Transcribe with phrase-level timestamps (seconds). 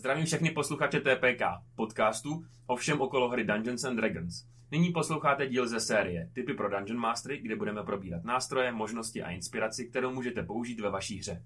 [0.00, 1.42] Zdravím všechny posluchače TPK,
[1.76, 4.44] podcastu o všem okolo hry Dungeons and Dragons.
[4.70, 9.30] Nyní posloucháte díl ze série Typy pro Dungeon Mastery, kde budeme probírat nástroje, možnosti a
[9.30, 11.42] inspiraci, kterou můžete použít ve vaší hře.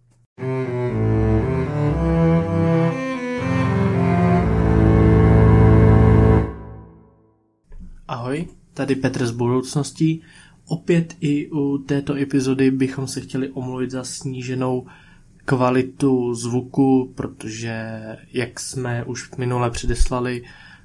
[8.09, 10.23] Ahoj, tady Petr z budoucností.
[10.67, 14.87] Opět i u této epizody bychom se chtěli omluvit za sníženou
[15.45, 18.03] kvalitu zvuku, protože
[18.33, 20.43] jak jsme už minule předeslali,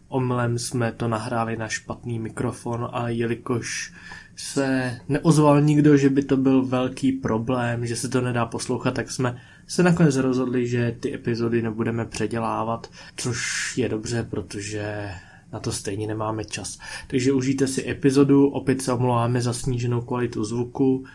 [0.08, 3.94] omylem jsme to nahráli na špatný mikrofon a jelikož
[4.36, 9.12] se neozval nikdo, že by to byl velký problém, že se to nedá poslouchat, tak
[9.12, 15.12] jsme se nakonec rozhodli, že ty epizody nebudeme předělávat, což je dobře, protože
[15.52, 16.80] na to stejně nemáme čas.
[17.08, 21.06] Takže užijte si epizodu, opět se omlouváme za sníženou kvalitu zvuku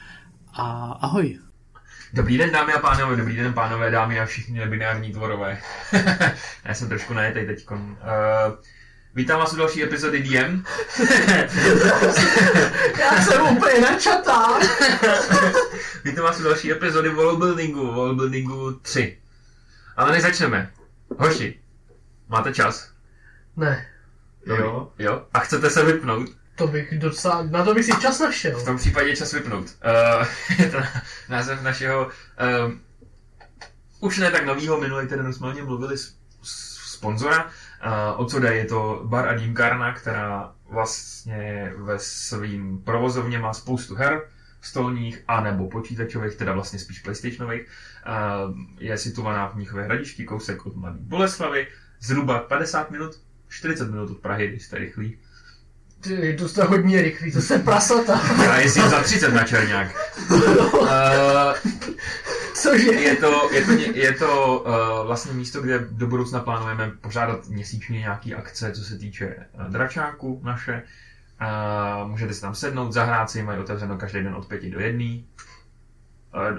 [0.52, 1.38] a ahoj.
[2.14, 5.58] Dobrý den, dámy a pánové, dobrý den, pánové, dámy a všichni nebinární tvorové.
[6.64, 7.70] Já jsem trošku najetej teď.
[7.70, 7.78] Uh,
[9.14, 10.62] vítám vás u další epizody DM.
[12.98, 14.58] Já jsem úplně načatá.
[16.04, 19.18] vítám vás u další epizody Wallbuildingu, Wallbuildingu 3.
[19.96, 20.70] Ale než začneme,
[21.18, 21.60] hoši,
[22.28, 22.92] máte čas?
[23.56, 23.86] Ne.
[24.46, 24.92] Jo.
[24.98, 25.26] jo.
[25.34, 26.28] A chcete se vypnout?
[26.56, 28.58] To bych docela, na to bych si čas našel.
[28.58, 29.66] V tom případě čas vypnout.
[29.66, 30.26] Uh,
[30.58, 30.78] je to
[31.28, 32.72] název našeho, uh,
[34.00, 36.14] už ne tak novýho, minulý týden jsme o něm mluvili, s,
[37.04, 37.44] sponzora.
[37.44, 43.54] Uh, o co jde, je to bar a dímkárna, která vlastně ve svým provozovně má
[43.54, 44.22] spoustu her,
[44.60, 47.62] stolních a nebo počítačových, teda vlastně spíš PlayStationových.
[47.62, 51.66] Uh, je situovaná v Mnichově hradišti, kousek od Mladé Boleslavy,
[52.00, 55.18] zhruba 50 minut, 40 minut od Prahy, když jste rychlý.
[56.04, 58.20] Ty, to jste hodně rychlý, to jsem prasata.
[58.44, 59.88] Já jezdím za 30 na Čerňák.
[60.30, 60.88] uh,
[62.54, 62.92] Cože?
[62.92, 64.58] Je to, je to, je to
[65.00, 69.64] uh, vlastně místo, kde do budoucna plánujeme pořádat měsíčně nějaký akce, co se týče uh,
[69.72, 70.82] dračáku naše.
[72.02, 75.04] Uh, můžete si tam sednout, zahrát si, mají otevřeno každý den od 5 do 1.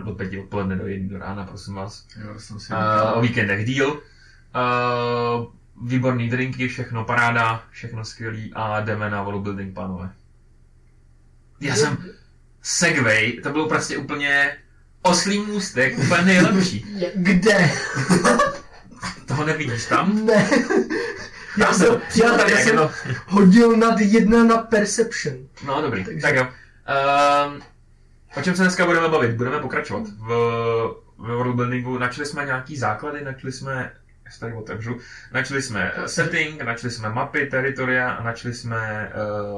[0.02, 2.06] Uh, od 5 odpoledne do 1 do rána, prosím vás.
[2.26, 3.90] Jo, jsem si uh, o víkendech díl.
[3.92, 5.46] Uh,
[5.82, 10.10] výborný drinky, všechno paráda, všechno skvělý a jdeme na building, pánové.
[11.60, 11.98] Já jsem
[12.62, 14.58] Segway, to bylo prostě úplně
[15.02, 16.86] oslý můstek, úplně nejlepší.
[17.16, 17.72] Kde?
[19.26, 20.26] Toho nevidíš tam?
[20.26, 20.50] Ne.
[21.58, 22.92] Já jsem, já, já jsem to...
[23.28, 25.36] hodil nad jedna na Perception.
[25.66, 26.22] No dobrý, Takže...
[26.22, 26.48] tak jo.
[27.48, 27.62] Um,
[28.38, 29.32] o čem se dneska budeme bavit?
[29.32, 30.04] Budeme pokračovat.
[30.08, 30.28] V,
[31.18, 33.92] v worldbuildingu načali jsme nějaký základy, načali jsme
[34.26, 35.00] já se tady otevřu.
[35.32, 39.12] Načali jsme setting, načali jsme mapy, teritoria a načali jsme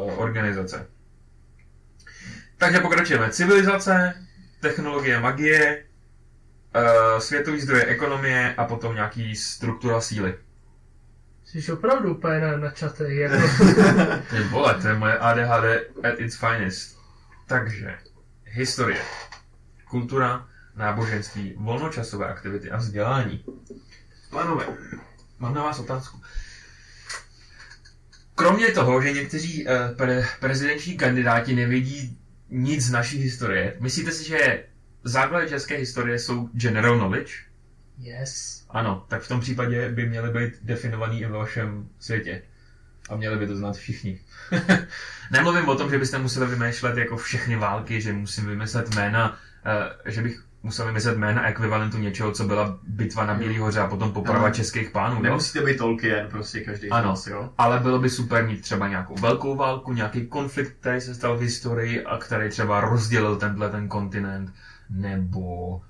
[0.04, 0.88] uh, organizace.
[2.58, 3.32] Takže pokračujeme.
[3.32, 4.14] Civilizace,
[4.60, 5.84] technologie, magie,
[6.76, 10.38] uh, světový zdroje ekonomie a potom nějaký struktura síly.
[11.46, 13.36] Jsi opravdu úplně na, na čate, jako...
[14.30, 15.66] Ty vole, to je moje ADHD
[16.04, 16.98] at its finest.
[17.48, 17.98] Takže,
[18.44, 19.02] historie,
[19.90, 23.46] kultura, náboženství, volnočasové aktivity a vzdělání.
[24.30, 24.66] Pánové,
[25.40, 26.22] mám na vás otázku.
[28.36, 32.18] Kromě toho, že někteří uh, pre- prezidentční kandidáti nevědí
[32.50, 34.64] nic z naší historie, myslíte si, že
[35.04, 37.34] základy české historie jsou general knowledge?
[38.00, 38.66] Yes.
[38.70, 42.42] Ano, tak v tom případě by měly být definovaný i ve vašem světě.
[43.10, 44.20] A měli by to znát všichni.
[45.32, 49.38] Nemluvím o tom, že byste museli vymýšlet jako všechny války, že musím vymyslet jména, uh,
[50.12, 54.12] že bych musel vymyslet jména ekvivalentu něčeho, co byla bitva na Bílý hoře a potom
[54.12, 55.22] poprava českých pánů.
[55.22, 57.50] Nemusíte být Tolkien, prostě každý ano, nás, jo?
[57.58, 61.42] ale bylo by super mít třeba nějakou velkou válku, nějaký konflikt, který se stal v
[61.42, 64.54] historii a který třeba rozdělil tenhle ten kontinent,
[64.90, 65.82] nebo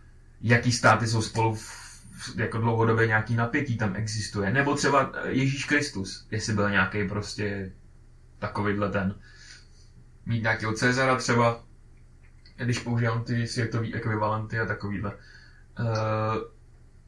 [0.42, 1.88] jaký státy jsou spolu v
[2.36, 4.54] jako dlouhodobě nějaký napětí tam existuje.
[4.54, 7.72] Nebo třeba Ježíš Kristus, jestli byl nějaký prostě
[8.40, 9.16] takovýhle ten.
[10.26, 11.64] Mít nějakého Cezara třeba,
[12.66, 15.12] když používám ty světové ekvivalenty a takovýhle.
[15.80, 15.86] Uh,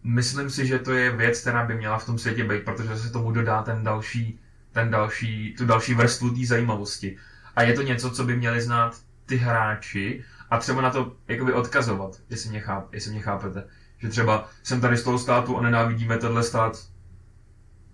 [0.03, 3.09] myslím si, že to je věc, která by měla v tom světě být, protože se
[3.09, 4.39] tomu dodá ten další,
[4.71, 7.17] ten další, tu další vrstvu té zajímavosti.
[7.55, 11.53] A je to něco, co by měli znát ty hráči a třeba na to jakoby
[11.53, 13.63] odkazovat, jestli mě, cháp, jestli mě chápete.
[13.97, 16.77] Že třeba jsem tady z toho státu a nenávidíme tenhle stát,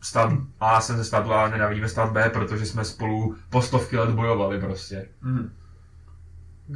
[0.02, 3.98] stát A, jsem ze státu A a nenávidíme stát B, protože jsme spolu po stovky
[3.98, 5.10] let bojovali prostě.
[5.22, 5.52] Mm.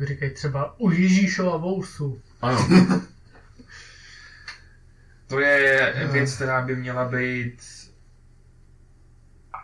[0.03, 2.21] Říkají třeba u Ježíšova vousu.
[2.41, 2.67] Ano.
[5.27, 7.61] to je věc, která by měla být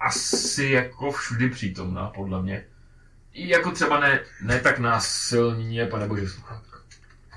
[0.02, 2.66] asi jako všudy přítomná, podle mě.
[3.34, 6.26] I jako třeba ne, ne tak násilně, pane bože,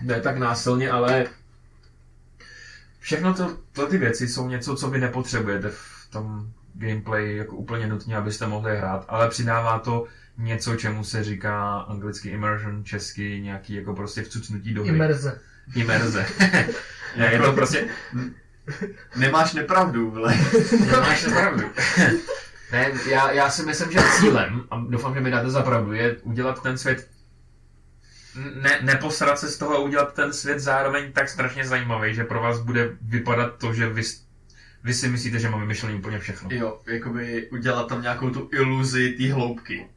[0.02, 1.26] ne tak násilně, ale
[2.98, 7.86] všechno to, to ty věci jsou něco, co vy nepotřebujete v tom gameplay jako úplně
[7.86, 10.04] nutně, abyste mohli hrát, ale přidává to
[10.38, 14.94] něco, čemu se říká anglicky immersion, česky nějaký jako prostě vcucnutí do hry.
[14.94, 15.40] Imerze.
[15.74, 16.26] Imerze.
[17.30, 17.88] je to prostě,
[19.16, 20.34] Nemáš nepravdu, vle.
[20.90, 21.64] Máš to pravdu.
[22.72, 26.16] ne, já, já si myslím, že cílem, a doufám, že mi dáte za pravdu, je
[26.16, 27.08] udělat ten svět
[28.62, 32.40] ne, neposrat se z toho a udělat ten svět zároveň tak strašně zajímavý, že pro
[32.40, 34.02] vás bude vypadat to, že vy,
[34.84, 36.48] vy si myslíte, že máme myšlení úplně všechno.
[36.52, 39.88] Jo, jakoby udělat tam nějakou tu iluzi té hloubky.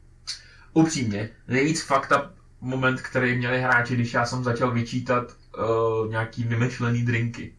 [0.72, 7.02] Upřímně, nejvíc fakta moment, který měli hráči, když já jsem začal vyčítat uh, nějaký vymyšlený
[7.02, 7.54] drinky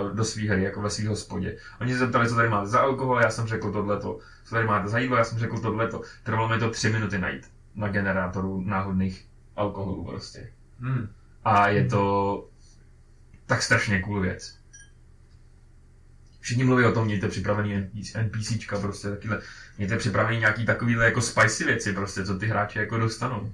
[0.00, 1.58] uh, do své hry, jako ve svý hospodě.
[1.80, 4.18] Oni se zeptali, co tady máte za alkohol, já jsem řekl tohleto.
[4.44, 6.02] Co tady máte za jídlo, já jsem řekl tohleto.
[6.22, 10.52] Trvalo mi to tři minuty najít na generátoru náhodných alkoholů prostě.
[10.78, 11.08] Hmm.
[11.44, 12.48] A je to
[13.46, 14.58] tak strašně cool věc.
[16.46, 17.90] Všichni mluví o tom, mějte připravený
[18.22, 19.40] NPCčka, prostě takyhle.
[19.78, 23.52] Mějte připravený nějaký takovýhle jako spicy věci, prostě, co ty hráči jako dostanou.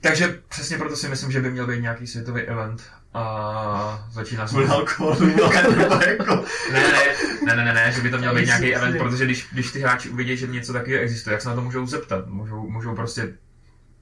[0.00, 2.82] Takže přesně proto si myslím, že by měl být nějaký světový event
[3.14, 4.56] a začíná se...
[4.56, 4.70] Nebo
[6.06, 6.44] jako...
[6.72, 7.02] Ne, ne,
[7.46, 9.80] ne, ne, ne, ne, že by to měl být nějaký event, protože když, když ty
[9.80, 13.34] hráči uvidí, že něco takového existuje, jak se na to můžou zeptat, můžou, můžou prostě,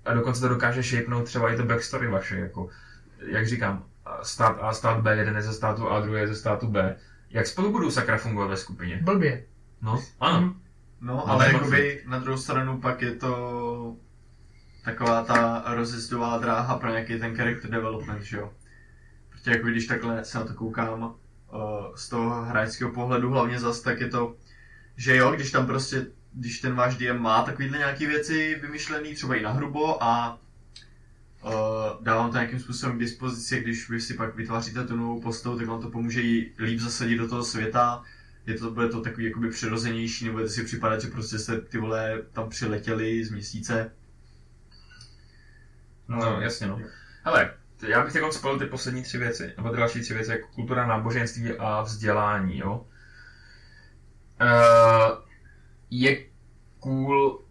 [0.04, 2.68] a dokonce to dokáže shapenout třeba i to backstory vaše, jako,
[3.26, 3.84] jak říkám,
[4.22, 6.96] stát A, stát B, jeden je ze státu A, druhý je ze státu B.
[7.30, 9.00] Jak spolu budou sakra fungovat ve skupině?
[9.02, 9.44] Blbě.
[9.82, 10.54] No, ano.
[11.00, 13.96] No, ale jakoby na druhou stranu pak je to
[14.84, 18.52] taková ta rozjezdová dráha pro nějaký ten character development, že jo.
[19.30, 21.10] Protože jako když takhle se na to koukám uh,
[21.94, 24.36] z toho hráčského pohledu hlavně zas, tak je to,
[24.96, 29.34] že jo, když tam prostě, když ten váš DM má takovýhle nějaký věci vymyšlený, třeba
[29.34, 30.38] i na hrubo a
[31.44, 31.52] uh,
[32.04, 35.66] dávám to nějakým způsobem k dispozici, když vy si pak vytváříte tu novou postavu, tak
[35.66, 38.02] vám to pomůže jí líp zasadit do toho světa,
[38.46, 42.22] je to, bude to takový jakoby přirozenější, nebudete si připadat, že prostě jste ty vole
[42.32, 43.92] tam přiletěli z měsíce.
[46.08, 46.80] No, jasně no.
[47.24, 47.54] Hele,
[47.88, 50.86] já bych jako spojil ty poslední tři věci, nebo ty další tři věci, jako kultura,
[50.86, 52.86] náboženství a vzdělání, jo.
[54.40, 55.18] Uh,
[55.90, 56.24] je
[56.80, 57.41] cool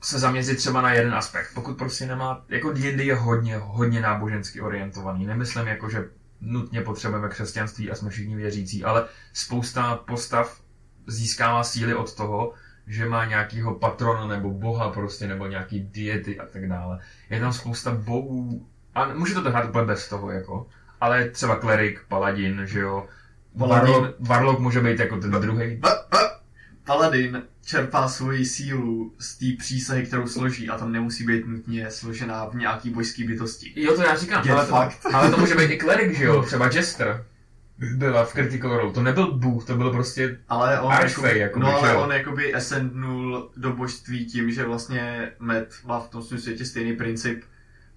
[0.00, 1.50] se zaměřit třeba na jeden aspekt.
[1.54, 5.26] Pokud prostě nemá, jako D&D je hodně, hodně nábožensky orientovaný.
[5.26, 6.08] Nemyslím jako, že
[6.40, 10.60] nutně potřebujeme křesťanství a jsme všichni věřící, ale spousta postav
[11.06, 12.52] získává síly od toho,
[12.86, 16.98] že má nějakýho patrona nebo boha prostě, nebo nějaký diety a tak dále.
[17.30, 20.66] Je tam spousta bohů, a může to hrát úplně bez toho, jako,
[21.00, 23.06] ale třeba klerik, paladin, že jo,
[24.20, 25.80] Warlock může být jako ten druhý.
[26.84, 32.44] Paladin čerpá svoji sílu z té přísahy, kterou složí a tam nemusí být nutně složená
[32.44, 33.72] v nějaký božský bytosti.
[33.76, 36.42] Jo, to já říkám, Get ale to, ale to může být i klerik, že jo,
[36.42, 37.24] třeba Jester
[37.96, 41.76] byla v Critical Role, to nebyl bůh, to byl prostě Ale on, Archfey, jakoby, no,
[41.76, 46.64] ale on jakoby ascendnul do božství tím, že vlastně Matt má v tom svém světě
[46.64, 47.44] stejný princip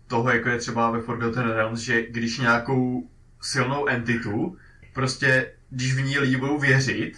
[0.07, 3.09] toho, jako je třeba ve Forgotten Realms, že když nějakou
[3.41, 4.57] silnou entitu,
[4.93, 7.17] prostě když v ní lidi budou věřit,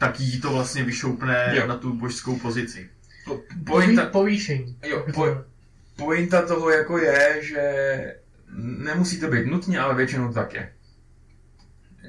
[0.00, 1.66] tak jí to vlastně vyšoupne Jo.
[1.66, 2.88] na tu božskou pozici.
[3.24, 4.78] po- pointa, Povýšení.
[4.88, 5.26] jo, po,
[5.96, 7.62] pointa toho jako je, že
[8.58, 10.72] nemusí to být nutně, ale většinou tak je.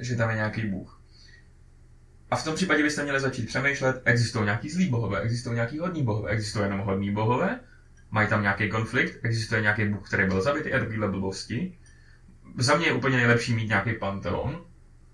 [0.00, 1.00] Že tam je nějaký bůh.
[2.30, 6.02] A v tom případě byste měli začít přemýšlet, existují nějaký zlí bohové, existují nějaký hodní
[6.02, 7.60] bohové, existují jenom hodní bohové,
[8.10, 11.78] mají tam nějaký konflikt, existuje nějaký bůh, který byl zabitý a takovýhle blbosti.
[12.58, 14.64] Za mě je úplně nejlepší mít nějaký panteon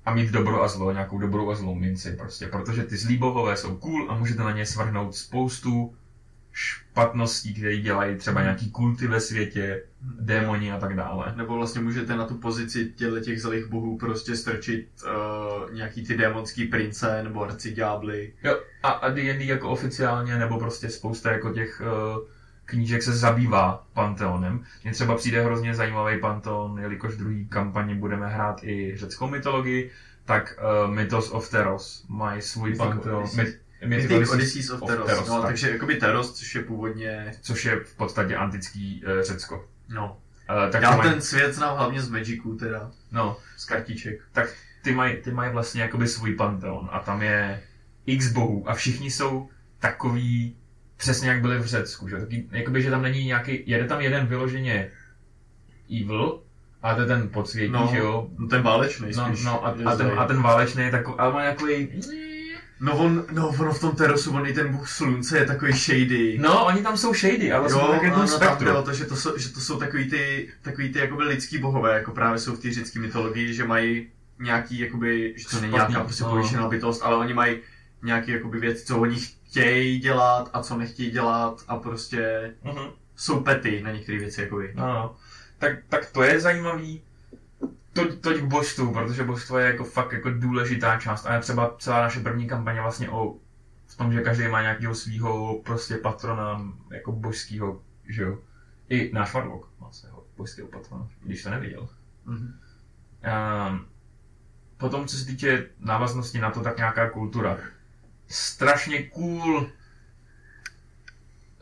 [0.09, 3.57] a mít dobro a zlo, nějakou dobrou a zlou minci prostě, protože ty zlí bohové
[3.57, 5.95] jsou cool a můžete na ně svrhnout spoustu
[6.53, 9.83] špatností, které dělají třeba nějaký kulty ve světě,
[10.21, 11.35] démoni a tak dále.
[11.37, 16.17] Nebo vlastně můžete na tu pozici těchto těch zlých bohů prostě strčit uh, nějaký ty
[16.17, 18.33] démonský prince nebo arciďábly.
[18.43, 22.29] Jo, a, a D&D jako oficiálně, nebo prostě spousta jako těch uh,
[22.69, 24.65] knížek se zabývá Panteonem.
[24.85, 29.91] Mně třeba přijde hrozně zajímavý Panteon, jelikož v druhé kampani budeme hrát i řeckou mytologii,
[30.25, 33.23] tak uh, Mythos of Teros mají svůj Mythic Panteon.
[33.23, 33.37] Odysseys.
[33.37, 35.07] Myth, Mythic Mythic Odysseys of of Teros.
[35.07, 35.47] Teros, no, tak.
[35.47, 37.33] takže jakoby Teros, což je původně...
[37.41, 39.69] což je v podstatě antický uh, Řecko.
[39.89, 40.19] No.
[40.51, 44.21] Uh, tak Já mají, ten svět znám hlavně z Magicu teda, no, z kartiček.
[44.33, 47.63] tak ty mají, ty mají vlastně jakoby svůj panteon a tam je
[48.07, 49.49] x bohů a všichni jsou
[49.79, 50.57] takový
[50.99, 52.17] přesně jak byli v Řecku, že?
[52.17, 54.91] Taky, jakoby, že tam není nějaký, jede tam jeden vyloženě
[56.03, 56.41] evil,
[56.83, 58.29] a to je ten podsvětí, No, že jo?
[58.39, 59.45] No ten válečný No, spíš.
[59.45, 61.89] no a, a, ten, a ten válečný je takový, ale má takový,
[62.81, 66.39] No on, no ono v tom Terosu, on i ten bůh slunce je takový shady.
[66.41, 68.83] No, oni tam jsou shady, ale jsou Jo, tak jako no, no, tam spektru.
[68.83, 72.11] to, že to jsou, že to jsou takový ty, takový ty jakoby lidský bohové, jako
[72.11, 74.07] právě jsou v té řecké mytologii, že mají
[74.41, 76.25] nějaký, jakoby, že to není nějaká prostě
[76.57, 76.69] no.
[76.69, 77.57] bytost, ale oni mají
[78.03, 82.91] nějaký jakoby věci, co oni chtějí dělat a co nechtějí dělat a prostě Mhm.
[83.17, 84.73] jsou pety na některé věci, jakoby.
[84.77, 85.17] No, no.
[85.59, 87.03] Tak, tak to je zajímavý.
[87.93, 91.27] To, toť k božstvu, protože božstvo je jako fakt jako důležitá část.
[91.27, 93.37] A je třeba celá naše první kampaně vlastně o
[93.87, 98.39] v tom, že každý má nějakého svého prostě patrona jako božského, že jo.
[98.89, 101.89] I náš Warlock má svého božského patrona, když to neviděl.
[102.27, 102.59] Mhm.
[103.71, 103.87] Um,
[104.77, 107.59] potom, co se týče návaznosti na to, tak nějaká kultura.
[108.29, 109.71] Strašně cool.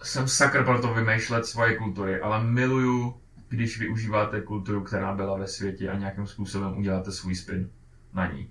[0.02, 5.46] Jsem sakr pro to vymýšlet svoje kultury, ale miluju, když využíváte kulturu, která byla ve
[5.46, 7.70] světě a nějakým způsobem uděláte svůj spin
[8.12, 8.50] na ní.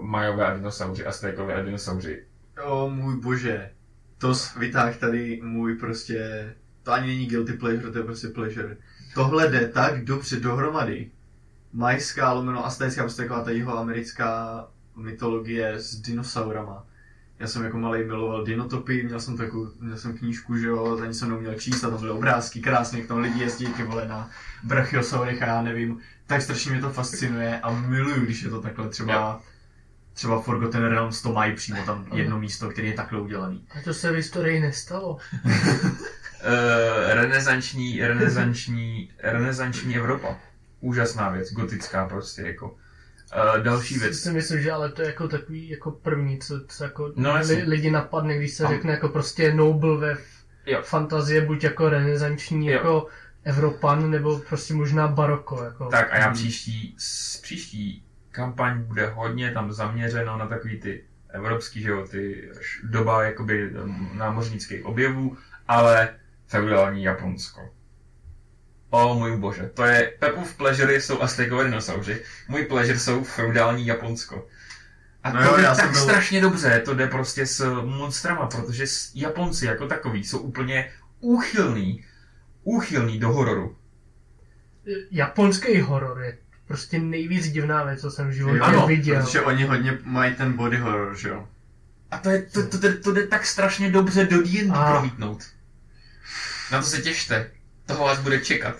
[0.00, 2.24] Majové a dinosauři, Aztékové a dinosauři.
[2.64, 3.70] O můj bože,
[4.18, 8.76] to vytáh tady můj prostě, to ani není guilty pleasure, to je prostě pleasure.
[9.14, 11.10] Tohle jde tak dobře dohromady.
[11.72, 16.86] Majská, lomeno aztécká, prostě taková ta jihoamerická mytologie s dinosaurama.
[17.38, 21.06] Já jsem jako malý miloval dinotopy, měl jsem takovou, měl jsem knížku, že jo, za
[21.06, 24.08] ní jsem neuměl číst a tam byly obrázky krásně, jak tam lidi jezdí, ty vole,
[24.08, 24.30] na
[24.62, 26.00] brachiosaurech a já nevím.
[26.26, 29.40] Tak strašně mě to fascinuje a miluju, když je to takhle třeba,
[30.12, 33.66] třeba Forgotten Realms to mají přímo tam jedno místo, které je takhle udělaný.
[33.78, 35.14] A to se v historii nestalo.
[35.14, 35.50] Uh,
[37.12, 40.36] renesanční, renesanční, renesanční Evropa.
[40.80, 42.76] Úžasná věc, gotická prostě jako.
[43.56, 44.18] Uh, další věc.
[44.20, 47.62] Si myslím, že ale to je jako takový jako první, co, co jako No, li,
[47.66, 50.16] lidi napadne, když se Tam- řekne jako prostě noble ve
[50.66, 50.82] Jo.
[50.82, 52.72] fantazie, buď jako renesanční, Jo.
[52.72, 53.06] jako
[53.44, 55.64] Evropan, nebo prostě možná baroko.
[55.64, 55.86] Jako.
[55.88, 56.34] Tak a já Hmm.
[56.34, 62.50] příští, s příští kampaň bude hodně tam zaměřeno na takový ty evropský, že jo, ty
[62.60, 63.70] š- doba jakoby
[64.12, 65.36] námořnických objevů,
[65.68, 66.08] ale
[66.46, 67.60] feudální Japonsko.
[68.90, 74.46] O můj bože, to je, Pepův pleasure jsou Aztekové dinosauři, můj pleasure jsou feudální Japonsko.
[75.24, 78.84] A No to jo, jde tak byl- strašně dobře, to jde prostě s monstrama, protože
[79.14, 80.90] Japonci jako takový jsou úplně
[81.20, 82.04] úchylný,
[82.64, 83.76] úchylný do hororu.
[85.10, 89.22] Japonský horor je prostě nejvíc divná věc, co jsem v životě Ano, viděl.
[89.22, 91.48] Protože oni hodně mají ten body horror, že jo.
[92.10, 94.92] A to, je, to, to, to, to jde tak strašně dobře do D&D A.
[94.92, 95.42] promítnout.
[96.72, 97.50] Na to se těšte.
[97.86, 98.76] Toho vás bude čekat.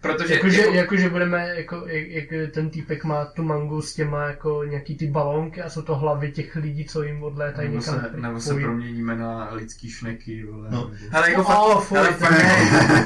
[0.00, 4.24] Protože Jakože, jako, jakože budeme, jako, jak, jak ten týpek má tu mangu s těma
[4.26, 7.94] jako nějaký ty balónky a jsou to hlavy těch lidí, co jim odlétají Nebo někam.
[8.00, 10.68] se, nebo se proměníme na lidský šneky, vole.
[10.70, 10.90] No.
[10.90, 12.44] nebo- Hele, jako Oh, fakt, fuj, hele, to fakt, ne.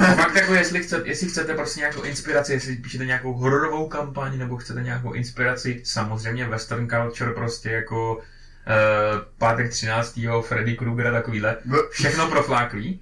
[0.00, 4.38] jako, fakt jako jestli, chcete, jestli chcete prostě nějakou inspiraci, jestli píšete nějakou hororovou kampaň,
[4.38, 8.22] nebo chcete nějakou inspiraci, samozřejmě western culture prostě jako uh,
[9.38, 10.20] pátek 13.
[10.42, 11.56] Freddy Krueger a takovýhle,
[11.90, 13.00] všechno profláklý.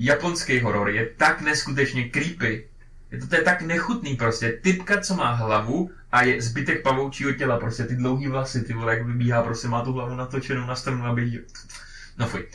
[0.00, 2.68] Japonský horor je tak neskutečně creepy,
[3.10, 4.52] je to, to je tak nechutný prostě.
[4.62, 8.94] Typka, co má hlavu a je zbytek pavoučího těla, prostě ty dlouhý vlasy, ty vole,
[8.94, 11.44] jak vybíhá, prostě má tu hlavu natočenou na stranu, aby.
[12.18, 12.46] No fuj.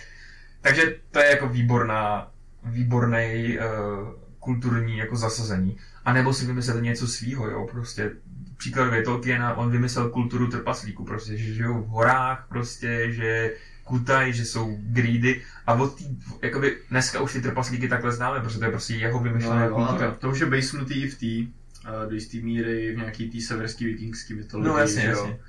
[0.62, 2.32] Takže to je jako výborná,
[2.64, 4.10] výborný uh,
[4.40, 5.78] kulturní jako zasazení.
[6.06, 8.12] A nebo si vymyslete něco svýho, jo, prostě
[8.58, 14.46] příkladově Tolkiena, on vymyslel kulturu trpaslíků, prostě, že žijou v horách, prostě, že kutají, že
[14.46, 16.06] jsou greedy a od tý,
[16.42, 20.12] jakoby dneska už ty trpaslíky takhle známe, protože to je prostě jeho vymyšlená No, kultura.
[20.12, 21.52] to, už je basenutý i v té,
[21.90, 25.10] uh, do jisté míry v nějaký té severský vikingský mytologii, No jasně, jo.
[25.10, 25.40] jasně.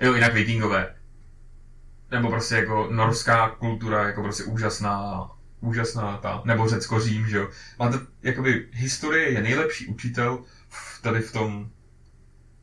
[0.00, 0.94] Jo, jinak vikingové.
[2.10, 7.48] Nebo prostě jako norská kultura, jako prostě úžasná, úžasná ta, nebo Řecko-Řím, že jo.
[7.78, 11.70] A to, jakoby, historie je nejlepší učitel v, tady v tom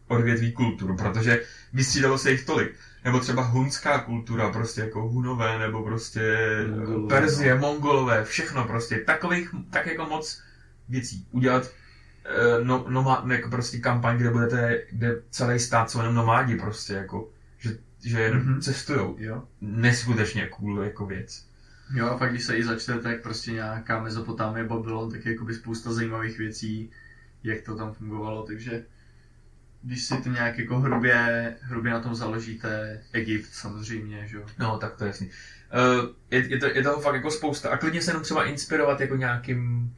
[0.07, 2.75] odvětví kulturu, protože vystřídalo se jich tolik.
[3.05, 6.37] Nebo třeba hunská kultura, prostě jako hunové, nebo prostě
[6.69, 8.97] Mongolové, Perzie, mongolové, všechno prostě.
[8.97, 10.41] Takových, tak jako moc
[10.89, 11.27] věcí.
[11.31, 11.71] Udělat
[12.25, 16.93] eh, no, nomá, jako prostě kampaň, kde budete, kde celý stát jsou jenom nomádi prostě,
[16.93, 18.53] jako, že, že jen Mhm.
[18.53, 18.61] mm-hmm.
[18.61, 19.15] cestujou.
[19.19, 19.43] Jo.
[19.61, 21.45] Neskutečně cool jako věc.
[21.93, 25.53] Jo, a pak když se i začte, tak prostě nějaká Mezopotámie, Babylon, tak je jakoby
[25.53, 26.89] spousta zajímavých věcí,
[27.43, 28.85] jak to tam fungovalo, takže
[29.81, 34.43] když si to nějak jako hrubě, hrubě na tom založíte, Egypt samozřejmě, že jo.
[34.59, 35.27] No, tak to je jasný.
[35.27, 37.69] Uh, je, je, to, je toho fakt jako spousta.
[37.69, 39.93] A klidně se jenom třeba inspirovat jako nějakým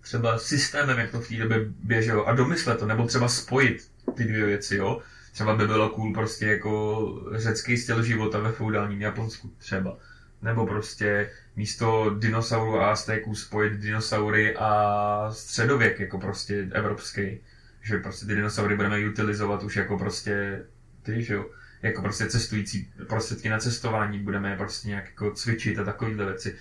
[0.00, 4.24] třeba systémem, jak to v té době běželo a domyslet to, nebo třeba spojit ty
[4.24, 5.02] dvě věci, jo.
[5.32, 9.98] Třeba by bylo cool prostě jako řecký styl života ve feudálním Japonsku třeba.
[10.42, 17.40] Nebo prostě místo dinosaurů a Aztéků spojit dinosaury a středověk jako prostě evropský.
[17.84, 20.62] Že prostě ty dinosaury budeme utilizovat už jako prostě
[21.02, 21.46] ty, že jo.
[21.82, 26.56] jako prostě cestující prostředky na cestování, budeme je prostě nějak jako cvičit a takovýhle věci.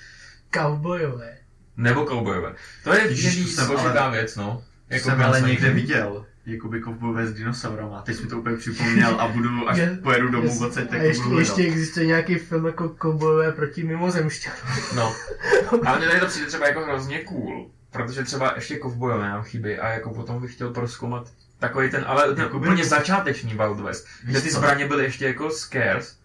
[0.53, 1.37] Cowboyové.
[1.77, 2.55] Nebo koubojové.
[2.83, 4.63] To je ježíš složitá ale- věc, no.
[4.89, 8.01] Jako jsem ale někde viděl, jakoby kovbojové s dinosaurama.
[8.01, 11.23] Teď mi to úplně připomněl a budu, až Je- pojedu domů Jest- odsaď, tak ještě,
[11.23, 14.59] budu ještě existuje nějaký film jako cowboyové proti mimozemšťanům.
[14.95, 15.15] No.
[15.85, 19.77] Ale mně tady to přijde třeba jako hrozně cool, protože třeba ještě kovbojové nám chybí
[19.77, 21.27] a jako potom bych chtěl proskoumat
[21.59, 25.49] takový ten, ale ten Jakoby- úplně začáteční Wild West, kde ty zbraně byly ještě jako
[25.49, 26.15] scarce,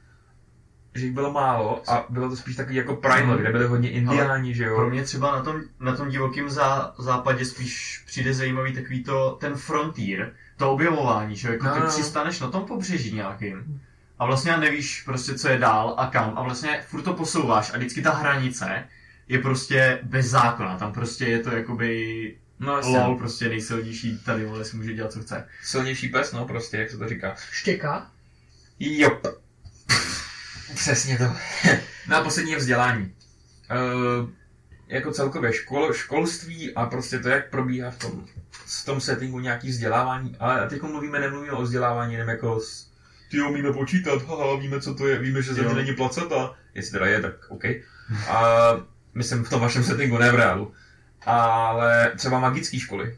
[0.94, 3.38] že jich bylo málo a bylo to spíš takový jako primal, Mhm.
[3.38, 4.90] kde byly hodně indiáni, že Pro jo.
[4.90, 9.54] mě třeba na tom, na tom divokém zá, západě spíš přijde zajímavý takový to, ten
[9.56, 11.86] frontier, to objevování, že jo, jako ty no.
[11.86, 13.80] přistaneš na tom pobřeží nějakým
[14.18, 17.76] a vlastně nevíš prostě, co je dál a kam a vlastně furt to posouváš a
[17.76, 18.84] vždycky ta hranice
[19.28, 24.44] je prostě bez zákona, tam prostě je to jakoby No jasně, lol, prostě nejsilnější tady,
[24.44, 25.48] vole, si může dělat, co chce.
[25.62, 27.34] silnější pes, no prostě, jak se to říká.
[27.50, 28.10] Štěka?
[28.80, 29.20] Jo.
[30.74, 31.24] Přesně to.
[32.08, 33.14] no a poslední je vzdělání.
[33.70, 34.30] Uh,
[34.88, 39.68] jako celkově škol, školství a prostě to, jak probíhá v tom, v tom settingu nějaký
[39.68, 40.36] vzdělávání.
[40.38, 42.90] Ale teď mluvíme, nemluvíme o vzdělávání, jenom jako s,
[43.30, 45.76] ty umíme počítat, haha, víme, co to je, víme, že země Jo.
[45.76, 46.54] není placata.
[46.74, 47.64] Jestli teda je, tak OK.
[48.28, 48.70] A
[49.18, 50.72] myslím v tom vašem settingu, ne v reálu.
[51.26, 53.16] Ale třeba magické školy.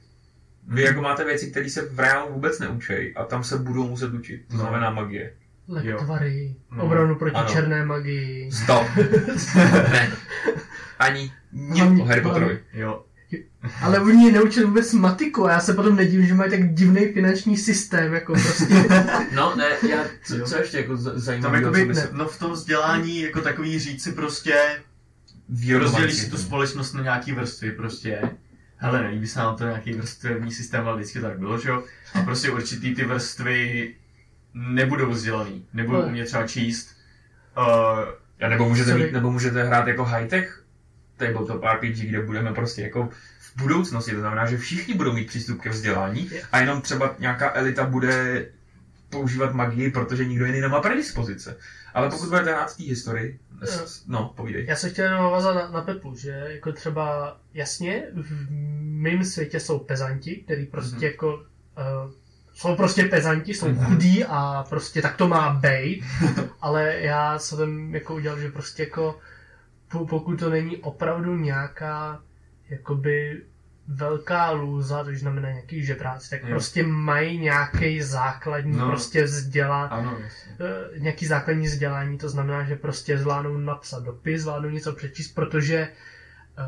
[0.69, 4.15] Vy jako máte věci, které se v reálu vůbec neučí a tam se budou muset
[4.15, 4.43] učit.
[4.51, 4.61] To No.
[4.61, 5.33] znamená magie.
[5.69, 6.85] Letvary, No.
[6.85, 7.49] obranu proti Ano.
[7.49, 8.53] černé magii.
[8.53, 8.87] Stop.
[9.93, 10.13] ne.
[10.99, 12.59] Ani nic o Harry Potterovi.
[12.73, 13.05] Jo,
[13.83, 17.13] Ale oni je neučili vůbec matiku a já se potom nedivím, že mají tak divný
[17.13, 18.75] finanční systém, jako prostě.
[19.35, 22.09] No, ne, já, co, co ještě jako tam zajímavé, jakoby, co by se...
[22.13, 24.83] no v tom vzdělání jako takový říct si prostě,
[25.79, 28.21] rozdělíš si tu společnost na nějaký vrstvy prostě.
[28.77, 31.85] Hele, nelíbí se nám to nějaký vrstvení systém, ale vždycky tak bylo, že jo?
[32.15, 33.95] A prostě určitý ty vrstvy
[34.55, 36.97] nebudou vzdělaný, nebudou umět třeba číst.
[37.59, 40.65] Uh, A nebo můžete, mít, nebo můžete hrát jako high-tech
[41.17, 43.09] tabletop RPG, kde budeme prostě jako
[43.41, 47.55] v budoucnosti, to znamená, že všichni budou mít přístup ke vzdělání a jenom třeba nějaká
[47.55, 48.47] elita bude
[49.11, 51.57] používat magii, protože nikdo jiný nemá predispozice.
[51.95, 53.39] Ale pokud budete hrát v té historii,
[54.07, 54.67] no, povídej.
[54.67, 58.47] Já se chtěl jenom navázat na, na Peplu, že jako třeba jasně v
[58.81, 61.05] mém světě jsou pezanti, který prostě Mhm.
[61.05, 62.11] jako uh,
[62.55, 63.85] jsou prostě pezanti, jsou Mhm.
[63.87, 66.05] chudí a prostě tak to má být,
[66.61, 69.19] ale já jsem jako udělal, že prostě jako
[69.89, 72.23] po- pokud to není opravdu nějaká
[72.69, 73.43] jakoby
[73.91, 76.49] velká lůza, to znamená nějaký žebráci, tak Jo.
[76.49, 78.89] prostě mají nějaký základní No.
[78.89, 80.19] prostě vzdělání, ano,
[80.61, 85.77] eh, nějaký základní vzdělání, to znamená, že prostě zvládnou napsat dopis, zvládnou něco přečíst, protože
[86.59, 86.63] eh,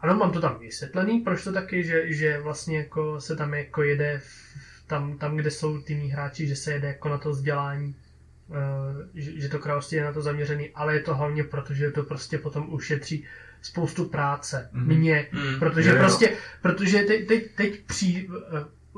[0.00, 3.82] ano, mám to tam vysvětlený, proč to taky, že, že vlastně jako se tam jako
[3.82, 7.30] jede v, tam, tam, kde jsou ty mý hráči, že se jede jako na to
[7.30, 7.96] vzdělání,
[8.50, 11.90] eh, že, že to království je na to zaměřený, ale je to hlavně proto, že
[11.90, 13.26] to prostě potom ušetří
[13.62, 14.68] spoustu práce.
[14.72, 14.96] Mhm.
[14.98, 15.58] Mě, Mm.
[15.58, 16.00] Protože Jo, jo.
[16.00, 18.28] prostě, protože teď, teď, teď při,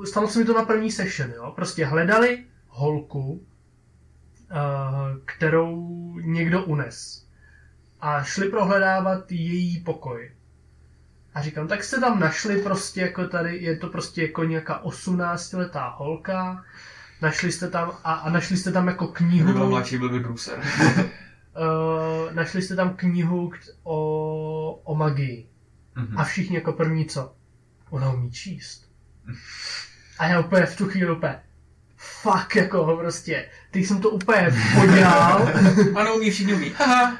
[0.03, 3.47] eh, stalo se mi to na první session, jo, prostě hledali holku,
[4.51, 4.55] eh,
[5.25, 7.27] kterou někdo unes
[8.01, 10.31] a šli prohledávat její pokoj.
[11.35, 15.95] A říkám, tak jste tam našli prostě jako tady, je to prostě jako nějaká 18-letá
[15.97, 16.65] holka,
[17.23, 20.21] našli jste tam a, a našli jste tam jako Kdyby byl knihu, mladší, byl by
[20.21, 20.61] průser.
[21.57, 25.47] uh, našli jste tam knihu o, o magii.
[25.97, 26.19] Mhm.
[26.19, 27.33] A všichni jako první co?
[27.91, 28.91] Ona umí číst.
[30.19, 31.41] A já úplně v tu chvíli úplně,
[31.97, 35.49] fuck, jako prostě, teď jsem to úplně podělal.
[35.97, 36.71] Ano, umí, všichni umí.
[36.77, 37.17] Haha.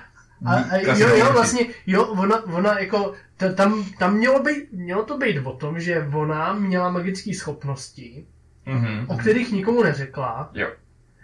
[0.47, 5.05] A, a jo, jo, vlastně, jo, ona, ona jako, ta, tam, tam mělo, být, mělo
[5.05, 8.27] to být o tom, že ona měla magické schopnosti,
[8.67, 9.05] Mhm.
[9.09, 10.51] o kterých nikomu neřekla.
[10.55, 10.69] Jo.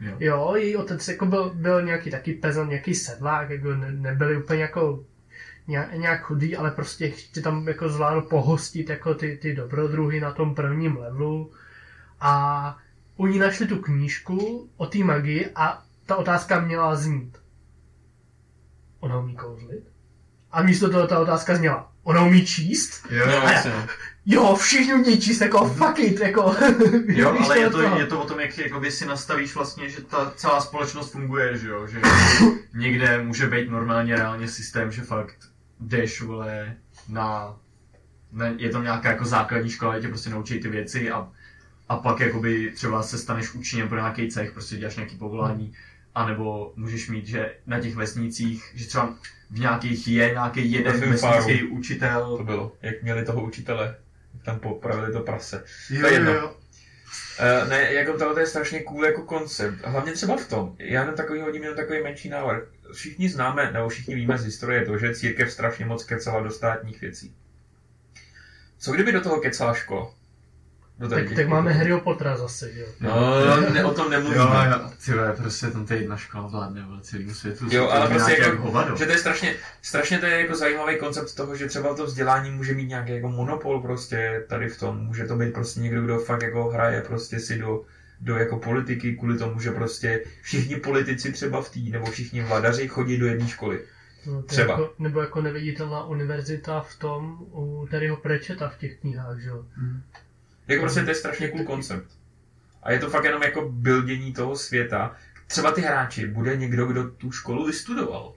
[0.01, 0.17] Jo.
[0.21, 4.63] Jo, její otec jako byl, byl nějaký taky pezan, nějaký sedlák, jako ne, nebyli úplně
[4.63, 5.05] jako
[5.67, 10.33] nějak, nějak chudý, ale prostě ještě tam jako zvládl pohostit jako ty, ty dobrodruhy na
[10.33, 11.53] tom prvním levelu.
[12.21, 12.77] A
[13.17, 17.39] oni našli tu knížku o té magii a ta otázka měla znít.
[19.01, 19.85] Ona umí kouzlit?
[20.51, 21.93] A místo toho ta otázka zněla.
[22.03, 23.07] Ona umí číst?
[23.11, 23.35] Jo, No,
[23.71, 23.87] no.
[24.29, 26.57] Jo, všichni umí číst, jako fuck it, jako.
[27.09, 27.99] Jo, ale je to, toho.
[27.99, 31.69] je to o tom, jak jakoby si nastavíš vlastně, že ta celá společnost funguje, že
[31.69, 32.01] jo, že
[32.75, 35.37] někde může být normálně reálně systém, že fakt
[35.81, 36.75] jdeš, vole,
[37.09, 37.57] na,
[38.33, 41.29] na je tam nějaká jako základní škola, kde tě prostě naučí ty věci a,
[41.89, 45.73] a pak jakoby třeba se staneš učněm pro nějaký cech, prostě děláš nějaký povolání,
[46.15, 49.15] anebo můžeš mít, že na těch vesnicích, že třeba
[49.51, 52.41] v nějakých je nějaký jeden Ve vesnický To učitel.
[52.45, 53.97] bylo, jak měli toho učitele,
[54.47, 55.65] tam popravili to prase.
[55.91, 56.33] Jo, To je jedno.
[56.33, 56.55] jo, jo.
[57.63, 59.79] Uh, ne, jako tohle je strašně cool jako koncept.
[59.85, 62.63] Hlavně třeba v tom, já na takový hodím jenom takový menší návrh.
[62.93, 67.01] Všichni známe, nebo všichni víme z historie to, že církev strašně moc kecala do státních
[67.01, 67.35] věcí.
[68.79, 70.15] Co kdyby do toho kecala škola?
[70.99, 71.73] Tady Tak, těch tak máme?
[71.73, 72.87] Harryho Pottera zase, jo.
[73.01, 73.41] No,
[73.73, 74.43] ne, o tom nemluvíme.
[74.43, 77.67] Jo, jo, ty vole, prostě tam ta jedna škola vládne, vole, celým světu.
[77.71, 78.97] Jo, ale to prostě jako, hovado.
[78.97, 82.51] že to je strašně, strašně to je jako zajímavý koncept toho, že třeba to vzdělání
[82.51, 84.99] může mít nějaký jako monopol prostě tady v tom.
[84.99, 87.83] Může to být prostě někdo, kdo fakt jako hraje prostě si do,
[88.21, 92.89] do jako politiky kvůli tomu, že prostě všichni politici třeba v té, nebo všichni vladaři
[92.89, 93.81] chodí do jedné školy.
[94.27, 94.73] No, Třeba.
[94.73, 99.65] Jako, nebo jako neviditelná univerzita v tom, u Terryho Prečeta v těch knihách, že jo.
[100.69, 102.11] Jako prostě to je strašně cool koncept.
[102.83, 105.17] A je to fakt jenom jako buildění toho světa.
[105.47, 108.35] Třeba ty hráči, bude někdo, kdo tu školu vystudoval.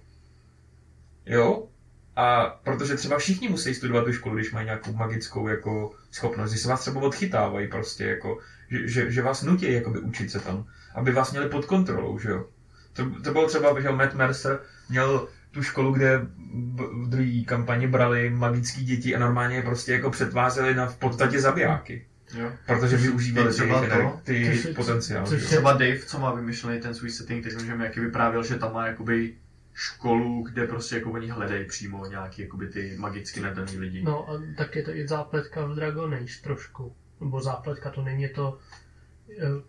[1.25, 1.67] Jo?
[2.15, 6.57] A protože třeba všichni musí studovat tu školu, když mají nějakou magickou jako schopnost, že
[6.57, 8.39] se vás třeba odchytávají prostě, jako,
[8.69, 10.65] že, že, že vás nutí jakoby učit se tam,
[10.95, 12.45] aby vás měli pod kontrolou, že jo.
[12.93, 16.19] To, to bylo třeba, že Matt Mercer měl tu školu, kde
[17.03, 21.41] v druhé kampani brali magické děti a normálně je prostě jako přetvářeli na v podstatě
[21.41, 22.05] zabijáky.
[22.37, 22.51] Jo.
[22.65, 25.25] Protože využívali ty, Třeba to, ty což- potenciál.
[25.27, 25.43] což.
[25.45, 28.73] Třeba Dave, co má vymyšlený ten svůj setting, tak že mi jaký vyprávěl, že tam
[28.73, 29.33] má jakoby
[29.73, 34.01] školu, kde prostě jako oni hledají přímo nějaký jakoby ty magicky nadaný lidi.
[34.03, 36.95] No a tak je to i zápletka v Dragon Age trošku.
[37.21, 38.57] Nebo zápletka to není to...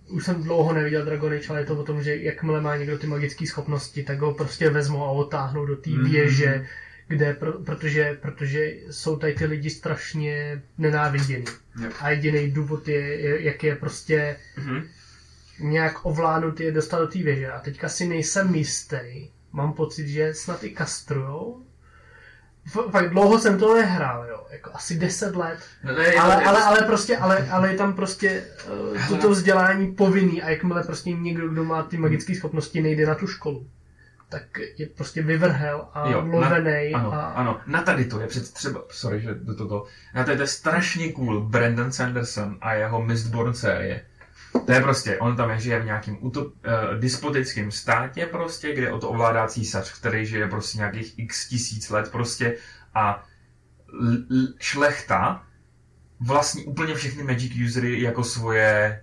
[0.08, 2.76] Uh, už jsem dlouho neviděl Dragon Age, ale je to o tom, že jakmile má
[2.76, 6.10] někdo ty magické schopnosti, tak ho prostě vezmou a otáhnou do té Mhm.
[6.10, 6.66] věže,
[7.10, 11.44] kde, pro, protože, protože jsou tady ty lidi strašně nenávidění.
[11.82, 11.90] Jo.
[12.00, 14.82] A jediný důvod je, jak je prostě Mhm.
[15.60, 17.50] nějak ovládnut je dostat do té věže.
[17.50, 19.28] A teďka si nejsem jistý.
[19.52, 21.62] Mám pocit, že snad i kastrujou.
[22.66, 24.46] F- fakt dlouho jsem to nehrál, jo.
[24.50, 25.58] Jako asi 10 let.
[25.84, 28.42] No, ne, Ale, je to- ale, ale prostě, ale, ale je tam prostě
[28.92, 33.14] uh, toto vzdělání povinný a jakmile prostě někdo, kdo má ty magické schopnosti, nejde na
[33.14, 33.66] tu školu,
[34.30, 34.42] tak
[34.78, 38.52] je prostě vyvrhel a Jo, na- lovenej Ano, a ano, na tady to je před
[38.52, 43.02] třeba, sorry, že do toho, na tady to je strašně cool Brandon Sanderson a jeho
[43.02, 44.06] Mistborn série.
[44.66, 48.92] To je prostě, on tam je, žije v nějakým utop, uh, despotickém státě prostě, kde
[48.92, 52.56] o to ovládá císař, který žije prostě nějakých x tisíc let prostě
[52.94, 53.24] a
[54.02, 55.42] l- l- šlechta
[56.20, 59.02] vlastní úplně všechny magic usery jako svoje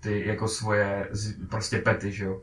[0.00, 2.42] ty, jako svoje z, prostě pety, že jo.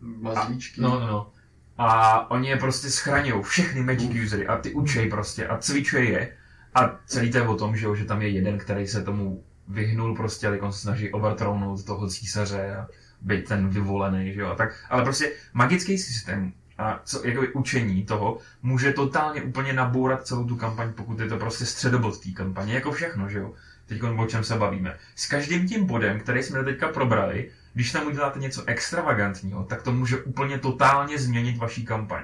[0.00, 0.80] Mazlíčky.
[0.80, 1.30] No, no, no.
[1.78, 6.32] A oni je prostě schraňují, všechny magic usery a ty učej prostě a cvičej je.
[6.74, 9.44] A celý to je o tom, že, jo, že tam je jeden, který se tomu
[9.68, 12.86] vyhnul prostě, ale on se snaží overthrownout toho císaře a
[13.20, 14.48] být ten vyvolený, že jo.
[14.48, 20.26] A tak, ale prostě magický systém a co, jakoby učení toho může totálně úplně nabourat
[20.26, 23.52] celou tu kampaň, pokud je to prostě středobod té kampaně, jako všechno, že jo.
[23.86, 24.96] Teď o čem se bavíme.
[25.16, 29.92] S každým tím bodem, který jsme teďka probrali, když tam uděláte něco extravagantního, tak to
[29.92, 32.22] může úplně totálně změnit vaší kampaň.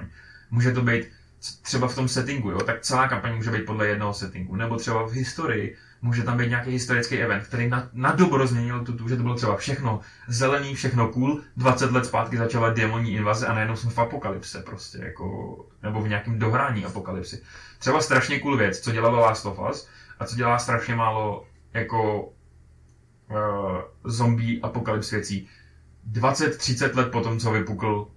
[0.51, 1.07] Může to být
[1.61, 5.07] třeba v tom settingu, jo, tak celá kampaň může být podle jednoho settingu, nebo třeba
[5.07, 9.09] v historii, může tam být nějaký historický event, který na, na dobro změnil tu, tu,
[9.09, 13.53] že to bylo třeba všechno zelený, všechno cool, 20 let zpátky začala démonní invaze a
[13.53, 17.41] najednou jsme v apokalypse prostě, jako, nebo v nějakém dohrání apokalypsy.
[17.79, 19.87] Třeba strašně cool věc, co dělalo Last of Us
[20.19, 22.31] a co dělá strašně málo jako
[24.03, 25.47] zombie apokalyps věcí.
[26.11, 28.07] 20-30 let potom, co vypukl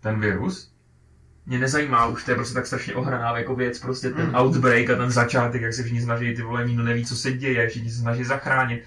[0.00, 0.72] ten virus,
[1.46, 4.34] mě nezajímá už, to je prostě tak strašně ohraná jako věc, prostě ten Mm.
[4.34, 7.68] outbreak a ten začátek, jak se všichni snaží, ty vole, nikdo neví, co se děje,
[7.68, 8.84] všichni se snaží zachránit.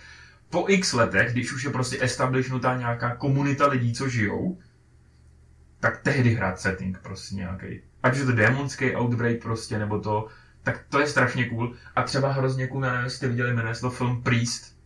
[0.49, 4.57] Po x letech, když už je prostě establishnutá nějaká komunita lidí, co žijou,
[5.79, 7.81] tak tehdy hrát setting prostě nějaký.
[8.03, 10.27] Ať už je to démonský outbreak prostě, nebo to,
[10.63, 11.73] tak to je strašně cool.
[11.95, 14.80] A třeba hrozně cool, já nevím, jestli jste viděli, jmenuje se to film Priest.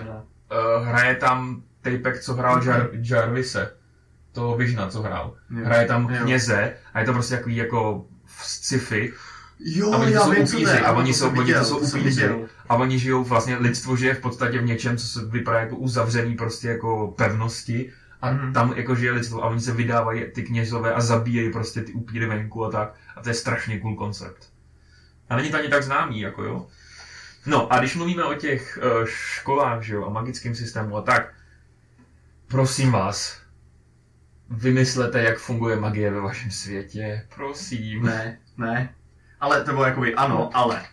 [0.00, 3.72] Uh, hraje tam Tapek, co hrál Jar- Jarvise,
[4.32, 5.34] toho Visiona, co hrál.
[5.64, 9.12] Hraje tam kněze a je to prostě takový jako v sci-fi
[9.64, 11.64] Jo, A oni to já jsou vím, upíři, to a oni to jsou- oni to
[11.64, 12.28] jsou upíři.
[12.68, 16.36] a oni žijou vlastně, lidstvo žije v podstatě v něčem, co se vypadá jako uzavřený
[16.36, 18.52] prostě jako pevnosti a Mhm.
[18.52, 22.26] tam jako žije lidstvo a oni se vydávají ty kněžové a zabíjejí prostě ty upíry
[22.26, 24.52] venku a tak a to je strašně cool koncept.
[25.28, 26.66] A není to ani tak známý, jako jo.
[27.46, 31.34] No a když mluvíme o těch uh, školách, že jo, a magickém systému a tak,
[32.48, 33.40] prosím vás,
[34.50, 38.02] vymyslete, jak funguje magie ve vašem světě, prosím.
[38.02, 38.94] Ne, ne.
[39.40, 40.86] Ale to bylo jakoby ano, ale.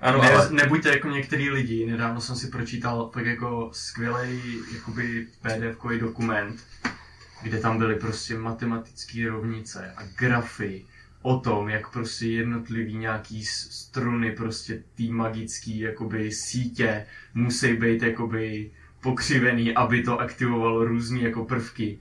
[0.00, 0.50] Ano, ne, ale...
[0.50, 1.86] Nebuďte jako některý lidi.
[1.86, 6.64] Nedávno jsem si pročítal tak jako skvělý jakoby PDF-kový dokument,
[7.42, 10.84] kde tam byly prostě matematické rovnice a grafy
[11.26, 18.70] o tom, jak prostě jednotlivý nějaký struny, prostě tý magický jakoby sítě musí být jakoby
[19.00, 21.98] pokřivený, aby to aktivovalo různý jako prvky.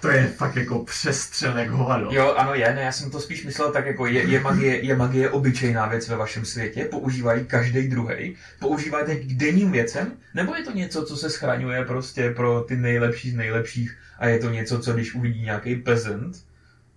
[0.00, 2.08] To je fakt jako přestřel jak hovado.
[2.12, 4.96] Jo, ano je, ne, já jsem to spíš myslel tak jako je, je, magie, je
[4.96, 10.62] magie obyčejná věc ve vašem světě, používají každý druhý, používáte k denním věcem, nebo je
[10.62, 14.78] to něco, co se schraňuje prostě pro ty nejlepší z nejlepších a je to něco,
[14.78, 16.49] co když uvidí nějaký peasant,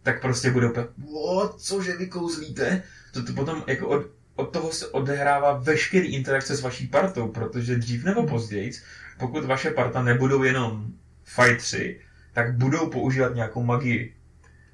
[0.03, 2.83] tak prostě bude úplně, what, cože vy kouzlíte?
[3.13, 7.75] To, to potom jako od, od toho se odehrává veškerý interakce s vaší partou, protože
[7.75, 8.71] dřív nebo později,
[9.19, 10.87] pokud vaše parta nebudou jenom
[11.23, 11.99] fightři,
[12.33, 14.15] tak budou používat nějakou magii.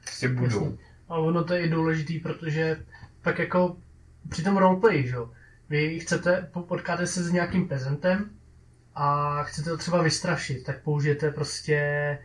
[0.04, 0.64] Prostě budou.
[0.64, 0.78] Jasně.
[1.10, 2.78] A ono to je i důležitý, protože
[3.22, 3.78] pak jako
[4.30, 5.32] při tom roleplay, že jo,
[5.70, 8.30] vy chcete, po- potkáte se s nějakým pezentem
[8.96, 12.18] a chcete to třeba vystrašit, tak použijete prostě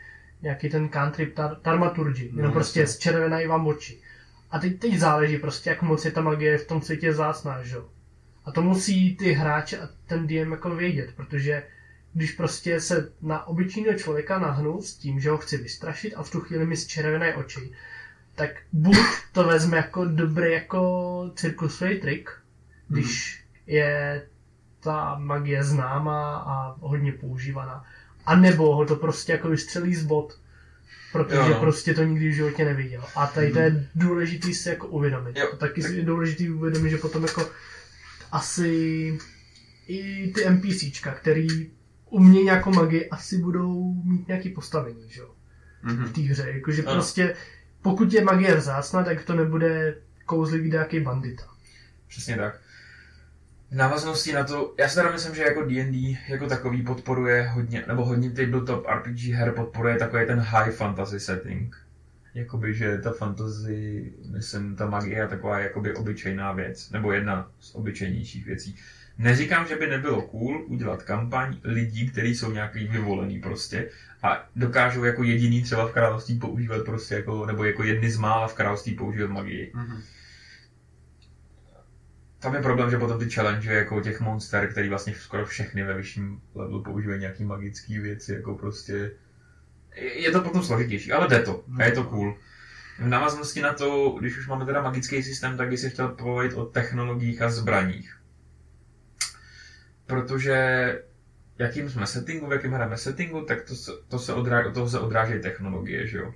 [0.45, 2.95] nějaký ten cantrip tar- Tarmaturgy, jenom No, prostě jasně.
[2.95, 3.99] zčervenají vám oči.
[4.51, 7.77] A teď, teď záleží prostě, jak moc je ta magie v tom světě vzácná, že
[7.77, 7.89] jo.
[8.45, 11.63] A to musí ty hráči a ten DM jako vědět, protože
[12.13, 16.31] když prostě se na obyčejného člověka nahnu s tím, že ho chci vystrašit a v
[16.31, 17.73] tu chvíli mi zčervenají oči,
[18.35, 18.97] tak buď
[19.33, 22.31] to vezme jako dobrý jako cirkusový trik,
[22.89, 24.23] když je
[24.81, 27.85] ta magie známá a hodně používaná,
[28.27, 30.39] a nebo ho to prostě jako vystřelí z bod,
[31.13, 31.61] protože Jo, no.
[31.61, 33.05] prostě to nikdy v životě neviděl.
[33.17, 35.37] A tady to je důležitý si jako uvědomit.
[35.39, 37.51] Jo, taky tak- si je důležitý uvědomit, že potom jako
[38.33, 39.19] asi
[39.87, 41.71] i ty NPCčka, který
[42.11, 45.31] umějí nějakou magii, asi budou mít nějaký postavení, že jo,
[45.83, 46.05] Mhm.
[46.05, 46.51] v té hře.
[46.55, 46.93] Jakože Ano.
[46.93, 47.35] prostě,
[47.83, 51.45] pokud je magie vzácná, tak to nebude kouzlivý nějaký bandita.
[52.09, 52.61] Přesně tak.
[53.75, 57.85] V návaznosti na to, já si teda myslím, že jako D&D jako takový podporuje hodně,
[57.89, 61.77] nebo hodně tabletop RPG her podporuje takový ten high fantasy setting.
[62.35, 67.75] Jakoby, že ta fantasy, myslím, ta magie je taková jakoby obyčejná věc, nebo jedna z
[67.75, 68.77] obyčejnějších věcí.
[69.19, 73.89] Neříkám, že by nebylo cool udělat kampaň lidí, kteří jsou nějaký vyvolený prostě
[74.23, 78.49] a dokážou jako jediný třeba v království používat prostě jako, nebo jako jedny z mála
[78.49, 79.73] v království používat magii.
[79.75, 80.03] Mhm.
[82.45, 85.95] Tam je problém, že potom ty challenge jako těch monster, který vlastně skoro všechny ve
[85.95, 89.11] vyšším levelu používají nějaký magické věci, jako prostě...
[89.95, 91.65] Je to potom složitější, ale jde to.
[91.79, 92.37] A je to cool.
[92.99, 96.57] V návaznosti na to, když už máme teda magický systém, tak bych se chtěl povědět
[96.57, 98.19] o technologiích a zbraních.
[100.07, 100.59] Protože
[101.59, 104.89] jakým jsme settingu, v jakém hrajeme settingu, tak to se, to se odrá, od toho
[104.89, 106.35] se odrážejí technologie, že jo.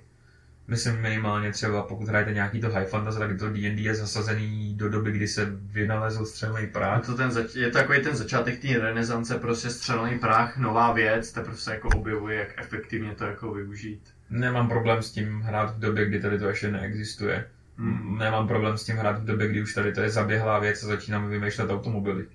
[0.69, 4.89] Myslím minimálně třeba, pokud hrajete nějaký to high fantasy, tak to D&D je zasazený do
[4.89, 7.05] doby, kdy se vynalezl střelný A prach.
[7.05, 11.31] to ten zač- je to takový ten začátek té renesance, prostě střelný prach, nová věc,
[11.31, 14.01] teprve se jako objevuje, jak efektivně to jako využít.
[14.29, 17.45] Nemám problém s tím hrát v době, kdy tady to ještě neexistuje.
[17.77, 18.17] Mm.
[18.17, 20.87] Nemám problém s tím hrát v době, kdy už tady to je zaběhlá věc a
[20.87, 22.25] začínáme vymýšlet automobily.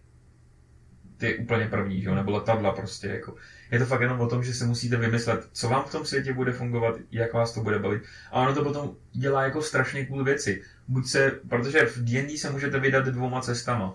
[1.17, 3.35] Ty úplně první, že jo, nebo letadla prostě, jako.
[3.75, 6.33] Je to fakt jenom o tom, že si musíte vymyslet, co vám v tom světě
[6.33, 8.03] bude fungovat, jak vás to bude bavit.
[8.31, 10.63] A ono to potom dělá jako strašně cool věci.
[10.89, 13.95] Buď se, protože v D&D se můžete vydat dvouma cestama.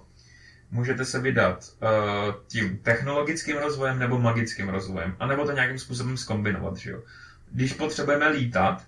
[0.72, 5.16] Můžete se vydat uh, tím technologickým rozvojem nebo magickým rozvojem.
[5.20, 7.04] A nebo to nějakým způsobem skombinovat, že jo.
[7.52, 8.84] Když potřebujeme lítat,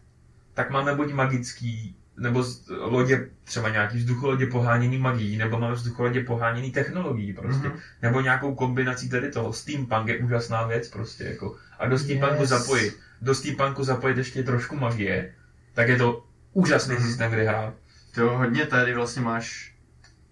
[0.54, 6.23] tak máme buď magický, nebo z- lodě, třeba nějaký vzducholodě poháněný magií, nebo máme vzducholodě
[6.23, 7.67] poháněný technologií prostě.
[7.67, 7.77] Mhm.
[8.01, 9.53] Nebo nějakou kombinací tady toho.
[9.53, 11.55] Steampunk je úžasná věc prostě jako.
[11.79, 12.49] A do steampunku Yes.
[12.49, 15.34] zapojit, do steampunku zapojit ještě trošku magie,
[15.73, 17.03] tak je to úžasný Mhm.
[17.03, 17.73] systém, kdy hrát.
[18.15, 19.75] To hodně tady vlastně máš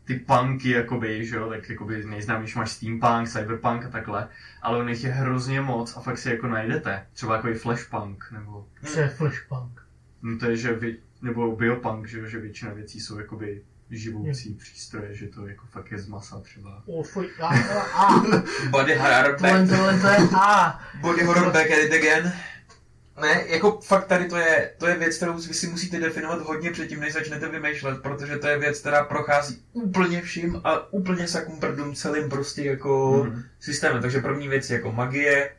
[0.04, 4.28] ty punky, jakoby, že jo, tak jakoby nejznámější máš steampunk, cyberpunk a takhle,
[4.62, 7.06] ale on jich je hrozně moc a fakt si jako najdete.
[7.14, 9.82] Třeba jako i flashpunk, nebo, Co je flashpunk?
[10.22, 14.54] no to je, že vy, nebo biopunk, že jo, že většina věcí jsou jakoby živoucí
[14.54, 16.84] přístroje, že to jako fakt je z masa třeba.
[16.86, 18.24] O, fuj, a, a, a,
[18.70, 20.80] Body horror tohle, tohle, to je a.
[21.02, 22.34] Body horror back at it again.
[23.22, 26.72] Ne, jako fakt tady to je, to je věc, kterou vy si musíte definovat hodně
[26.72, 31.96] předtím, než začnete vymýšlet, protože to je věc, která prochází úplně vším a úplně sakumprdům
[31.96, 33.44] celým prostě jako Mhm.
[33.60, 34.02] systémem.
[34.02, 35.50] Takže první věc je jako magie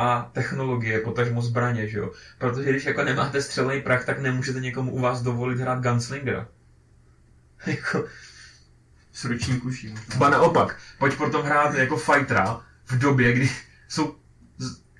[0.00, 2.12] a technologie, potažmo zbraně, že jo.
[2.38, 6.48] Protože když jako nemáte střelný prach, tak nemůžete někomu u vás dovolit hrát gunslingera.
[7.66, 8.04] jako,
[9.12, 10.16] S ruční kuší možná.
[10.16, 13.50] Ba naopak, pojď potom hrát jako fightera v době, kdy
[13.88, 14.16] jsou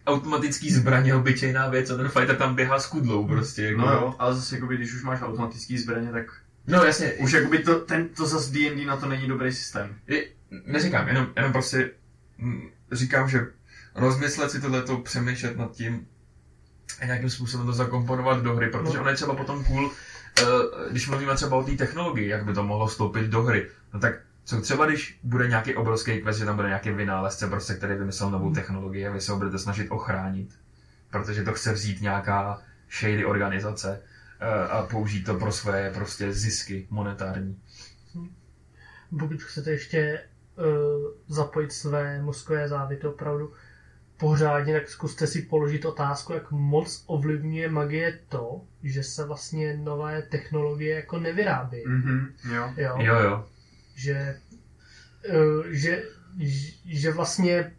[0.06, 3.64] automatický zbraně obyčejná věc a ten fighter tam běhá s kudlou prostě.
[3.64, 3.80] Jako.
[3.80, 6.26] No jo, ale zase jakoby, když už máš automatický zbraně, tak
[6.66, 9.96] no jasně, už jakoby to, ten, to zase D&D na to není dobrý systém.
[10.06, 10.24] je,
[10.66, 11.90] neříkám, jenom, jenom prostě
[12.38, 13.46] mm, říkám, že
[13.94, 16.06] rozmyslet si tohleto, přemýšlet nad tím,
[17.00, 19.00] a nějakým způsobem to zakomponovat do hry, protože No.
[19.00, 19.90] ono je třeba potom cool,
[20.40, 20.44] eh,
[20.90, 23.68] když mluvíme třeba o té technologii, jak by to mohlo vstoupit do hry.
[23.94, 27.74] No tak co třeba, když bude nějaký obrovský quest, že tam bude nějaký vynálezce, prostě,
[27.74, 30.58] který vymyslel novou technologii a vy se ho budete snažit ochránit,
[31.10, 32.62] protože to chce vzít nějaká
[33.00, 34.02] shady organizace
[34.40, 37.60] eh, a použít to pro své prostě zisky monetární.
[39.18, 40.20] Pokud chcete ještě
[40.56, 40.64] uh,
[41.28, 43.52] zapojit své mozkové závity opravdu
[44.20, 50.22] pořádně, tak zkuste si položit otázku, jak moc ovlivňuje magie to, že se vlastně nové
[50.22, 51.82] technologie jako nevyrábí.
[51.86, 52.72] Mhm, jo.
[52.76, 52.96] Jo?
[52.98, 53.46] Jo, jo.
[53.94, 54.36] Že,
[55.34, 56.02] uh, že,
[56.84, 57.72] že vlastně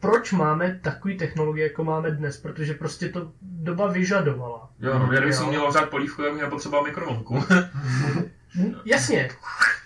[0.00, 4.70] proč máme takové technologie, jako máme dnes, protože prostě to doba vyžadovala.
[4.80, 7.44] Jo, no, já bych si měl ohřát polívku, já bych nepotřeboval mikrovlnku.
[8.84, 9.28] Jasně,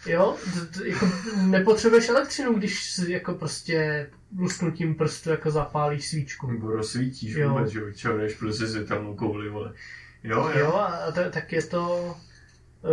[0.07, 0.37] jo,
[0.85, 4.07] jako nepotřebuješ elektřinu, když si jako prostě
[4.38, 6.51] lusknutím prstu jako zapálíš svíčku.
[6.51, 7.49] Nebo rozsvítíš Jo.
[7.51, 7.81] vůbec, že
[8.16, 9.73] jdeš prostě světelnou kouli, vole.
[10.25, 10.59] Jo, jo.
[10.59, 12.14] Jo, a to, tak je to,
[12.83, 12.90] uh,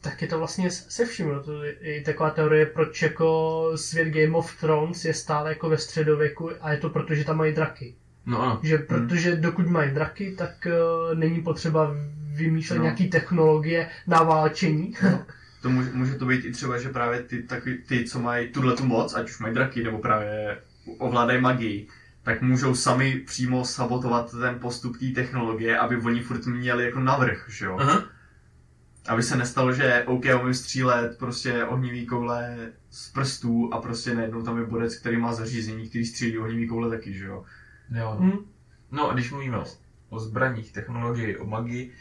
[0.00, 1.42] tak je to vlastně se vším, no.
[1.42, 5.78] to je i taková teorie, proč jako svět Game of Thrones je stále jako ve
[5.78, 7.94] středověku a je to proto, že tam mají draky.
[8.26, 8.60] No ano.
[8.62, 11.94] Že protože dokud mají draky, tak uh, není potřeba
[12.34, 12.82] vymýšlet No.
[12.82, 14.94] nějaký technologie na válčení.
[15.62, 18.76] To může, může to být i třeba, že právě ty, taky, ty co mají tuhle
[18.76, 20.58] tu moc, ať už mají draky, nebo právě
[20.98, 21.88] ovládají magii,
[22.22, 27.46] tak můžou sami přímo sabotovat ten postup té technologie, aby oni furt měli jako navrh,
[27.48, 27.76] že jo?
[27.80, 28.04] Aha.
[29.08, 32.56] Aby se nestalo, že OK, umím střílet prostě ohnivý koule
[32.90, 36.90] z prstů a prostě najednou tam je bodec, který má zařízení, který střílí ohnivý koule
[36.90, 37.44] taky, že jo?
[37.90, 38.16] Jo.
[38.20, 38.38] Hm?
[38.90, 39.64] No a když mluvíme o,
[40.08, 41.92] o zbraních, technologii, o magii,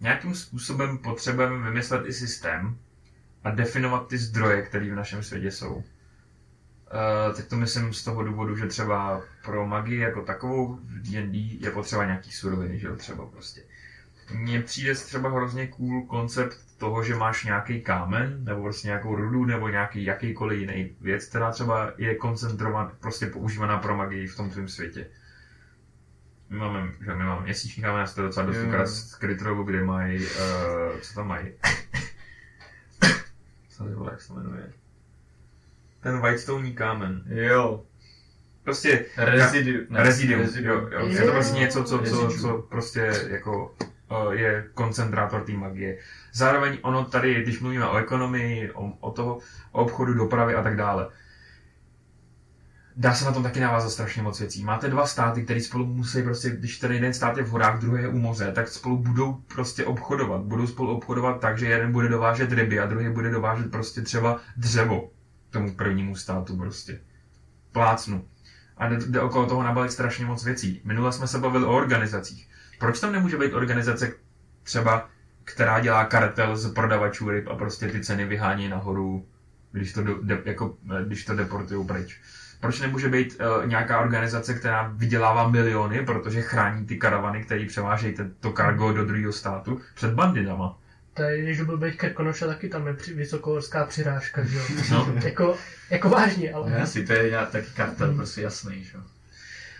[0.00, 2.78] nějakým způsobem potřebujeme vymyslet i systém
[3.46, 5.74] a definovat ty zdroje, které v našem světě jsou.
[5.74, 5.82] Uh,
[7.36, 11.70] tak to myslím z toho důvodu, že třeba pro magii jako takovou v D&D je
[11.70, 13.62] potřeba nějaký suroviny, že jo, třeba prostě.
[14.34, 19.44] Mně přijde třeba hrozně cool koncept toho, že máš nějaký kámen, nebo prostě nějakou rudu,
[19.44, 24.50] nebo nějaký jakýkoliv jiný věc, která třeba je koncentrovaná, prostě používaná pro magii v tom
[24.50, 25.06] tvém světě.
[26.50, 29.84] My máme, že my máme měsíční kámen, já to docela dost ukaz z Krytrovu, kde
[29.84, 31.52] mají, uh, co tam mají?
[33.76, 34.72] Co to vole, jak se jmenuje?
[36.00, 37.22] Ten Whitestone kámen.
[37.26, 37.82] Jo.
[38.64, 39.86] Prostě Rezidium.
[39.90, 40.82] ne, Rezidium, rezidium.
[40.82, 41.06] jo, jo.
[41.06, 43.74] Je to prostě něco, co, co, co prostě jako
[44.30, 45.98] je koncentrátor té magie.
[46.32, 49.38] Zároveň ono tady, když mluvíme o ekonomii, o, o toho,
[49.72, 51.08] o obchodu, dopravy a tak dále,
[52.96, 54.64] dá se na tom taky navázat strašně moc věcí.
[54.64, 58.02] Máte dva státy, které spolu musí prostě, když ten jeden stát je v horách, druhý
[58.02, 60.40] je u moře, tak spolu budou prostě obchodovat.
[60.40, 64.40] Budou spolu obchodovat tak, že jeden bude dovážet ryby a druhý bude dovážet prostě třeba
[64.56, 65.10] dřevo
[65.50, 67.00] tomu prvnímu státu prostě.
[67.72, 68.24] Plácnu.
[68.76, 70.80] A jde, jde okolo toho nabalit strašně moc věcí.
[70.84, 72.48] Minule jsme se bavili o organizacích.
[72.78, 74.12] Proč tam nemůže být organizace
[74.62, 75.08] třeba,
[75.44, 79.26] která dělá kartel z prodavačů ryb a prostě ty ceny vyhání nahoru,
[79.76, 82.20] když to, de, jako, eh, když to deportují pryč?
[82.60, 88.14] Proč nemůže být uh, nějaká organizace, která vydělává miliony, protože chrání ty karavany, které převážejí
[88.40, 90.78] to kargo do druhého státu před bandidama?
[91.14, 94.64] Tady, když byl být Krkonoša, taky tam je při, vysokohorská přirážka, že jo.
[94.90, 95.14] No.
[95.24, 95.56] jako,
[95.90, 96.70] jako vážně, ale...
[96.70, 99.02] No, Asi to je nějak taky kartel, prostě jasný, že jo.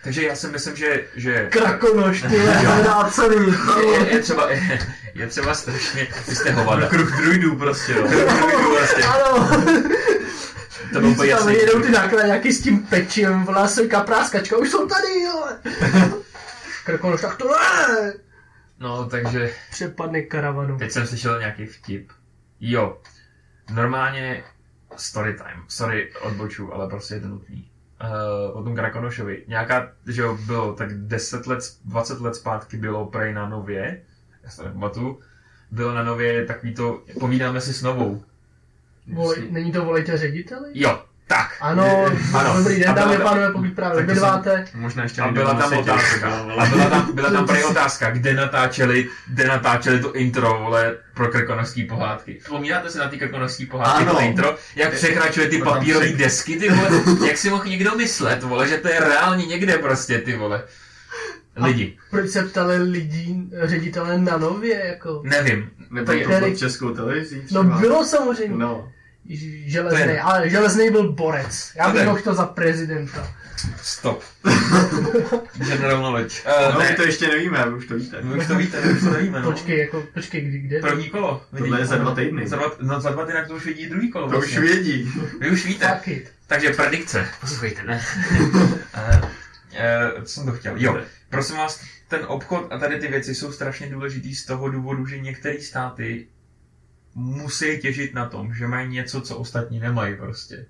[0.03, 3.53] Takže já si myslím, že, že Krakonoš, ty hledá celý.
[3.81, 4.79] je, je, třeba, je,
[5.13, 6.87] je třeba strašně, vy jste hovada.
[6.87, 8.07] Kruh druidů prostě, jo.
[8.77, 9.03] vlastně.
[9.03, 9.49] Ano.
[10.93, 11.53] To bylo jasný.
[11.53, 15.47] jedou ty nákladňáky s tím pečím, volá se kapráskačka, už jsou tady, jo.
[16.85, 18.13] Krkonoš, tak to ne.
[18.79, 20.77] No, takže Přepadne karavanu.
[20.77, 22.11] teď jsem slyšel nějaký vtip.
[22.59, 22.97] Jo,
[23.73, 24.43] normálně
[24.95, 25.63] story time.
[25.67, 27.71] Sorry, odboču, ale prostě je to nutný.
[28.01, 29.43] Uh, o tom Krakonošovi.
[29.47, 34.01] Nějaká, že jo, bylo tak 10 let, 20 let zpátky bylo prej na Nově,
[34.43, 35.19] já se nepamatuju,
[35.71, 38.23] bylo na Nově takový to, povídáme si s Novou.
[39.13, 40.69] Volej, není to volejte řediteli?
[40.73, 41.55] Jo, tak.
[41.61, 42.57] Ano, Ano.
[42.57, 44.65] dobrý den, A dámy a pánové, pokud právě vydváte.
[44.75, 46.29] Možná ještě A byla tam otázka.
[46.59, 51.27] A byla tam, byla tam prej otázka, kde natáčeli, kde natáčeli to intro, vole, pro
[51.27, 52.37] krkonožský pohádky.
[52.41, 54.13] Vzpomínáte si na ty krkonožský pohádky, Ano.
[54.15, 54.55] to intro?
[54.75, 56.89] Jak překračuje ty papírové desky, ty vole?
[57.27, 60.63] Jak si mohl někdo myslet, vole, že to je reálně někde prostě, ty vole.
[61.55, 65.21] Lidi, Proč se ptali lidí, ředitele na nově, jako?
[65.23, 65.69] nevím.
[65.89, 68.57] Nebo To je- to pod českou televizí No bylo samozřejmě.
[68.57, 68.91] No.
[69.65, 71.71] Železný, je- ale Železný byl borec.
[71.75, 73.33] Já bych ho chtěl za prezidenta.
[73.81, 74.23] Stop.
[75.57, 76.35] General knowledge.
[76.47, 78.21] No, Uh, my ne, to ještě nevíme, už to víte.
[78.21, 79.51] my už to víte, my už to nevíme, no.
[79.51, 80.79] Počkej, jako, počkej, kdy, kde?
[80.79, 81.43] První kolo.
[81.57, 82.47] Tohle je za dva týdny.
[82.47, 84.29] Za dva, no za dva týdny to už vidí druhý kolo.
[84.31, 85.11] To už vědí.
[85.39, 85.87] Vy už víte.
[85.87, 86.31] Fuck it.
[86.47, 87.27] Takže predikce.
[87.41, 88.01] Poslouchejte, ne?
[88.93, 89.21] Eh,
[90.17, 90.73] Uh, co jsem to chtěl?
[90.77, 90.97] Jo,
[91.29, 95.19] prosím vás, ten obchod a tady ty věci jsou strašně důležitý z toho důvodu, že
[95.19, 96.27] některé státy
[97.17, 100.65] musí těžit na tom, že mají něco, co ostatní nemají prostě.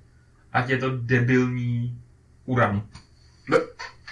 [0.53, 2.01] Ať je to debilní
[2.45, 2.87] uran.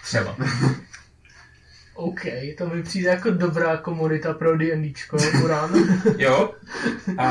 [0.04, 0.38] Třeba.
[1.94, 2.22] OK,
[2.58, 5.72] to mi přijde jako dobrá komunita pro D&Dčko, Uran.
[6.18, 6.54] Jo.
[7.18, 7.28] A,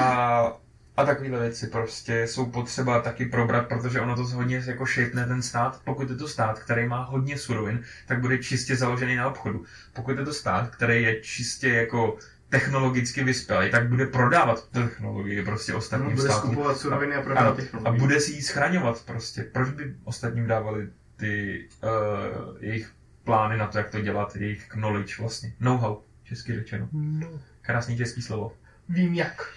[0.96, 5.42] a takovéhle věci prostě jsou potřeba taky probrat, protože ono to hodně jako šejpne ten
[5.42, 5.80] stát.
[5.84, 9.64] Pokud je to stát, který má hodně surovin, tak bude čistě založený na obchodu.
[9.92, 12.18] Pokud je to stát, který je čistě jako
[12.59, 16.50] technologicky vyspělý, tak bude prodávat technologii prostě No, ostatním bude státům.
[16.50, 18.00] skupovat suroviny a prodávat a technologii.
[18.00, 19.42] bude si ji schraňovat prostě.
[19.42, 22.90] Proč by ostatním dávali ty uh, jejich
[23.24, 25.52] plány na to, jak to dělat, jejich knowledge vlastně.
[25.61, 26.88] Know-how, česky řečeno.
[26.92, 27.28] No,
[27.62, 28.52] Krásný český slovo.
[28.88, 29.48] vím jak.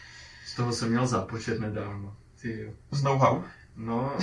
[0.46, 2.16] Z toho jsem měl zápočet nedávno.
[2.42, 2.72] Ty jo.
[2.92, 3.44] Z know-how?
[3.76, 4.18] No,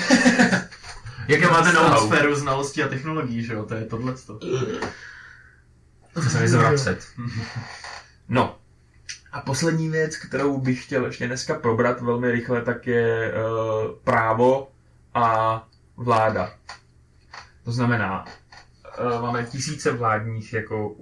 [1.28, 2.06] Jaké máte know-how?
[2.06, 4.14] sféru znalostí a technologií, že jo, to je tohle.
[6.14, 7.06] To se mi zvracet.
[8.28, 8.58] No.
[9.34, 14.70] A poslední věc, kterou bych chtěl ještě dneska probrat velmi rychle, tak je uh, právo
[15.14, 16.54] a vláda.
[17.64, 20.96] To znamená, uh, máme tisíce vládních jako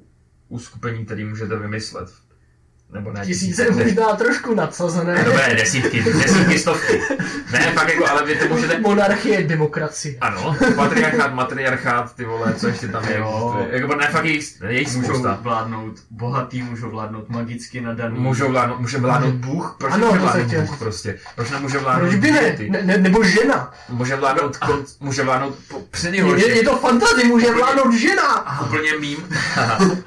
[0.49, 2.09] uskupení, které můžete vymyslet.
[2.93, 5.25] Nebo ne Tisíce možná trošku nadsazené.
[5.25, 7.01] Dobré, desítky, desítky, stovky.
[7.53, 8.81] Ne, fakt jako, ale vy to můžete...
[8.81, 10.15] Monarchie, demokracie.
[10.21, 13.17] Ano, patriarchát, matriarchát, ty vole, co ještě tam je.
[13.19, 13.67] Jo.
[13.71, 15.39] Jako, ne, fakt je jich, je jich Můžou spousta.
[15.43, 18.19] vládnout bohatý, můžou vládnout magicky nadaný.
[18.21, 19.77] Můžou vládnout, může vládnout Bůh?
[19.79, 21.19] Proč Ano, může vládnout Bůh prostě?
[21.35, 22.57] Proč nemůže vládnout Proč by ne?
[22.69, 23.73] ne, ne nebo žena.
[23.89, 28.61] Může vládnout, kon, může vládnout po- při Je, je to fantazie, může vládnout žena.
[28.63, 29.17] Úplně mím,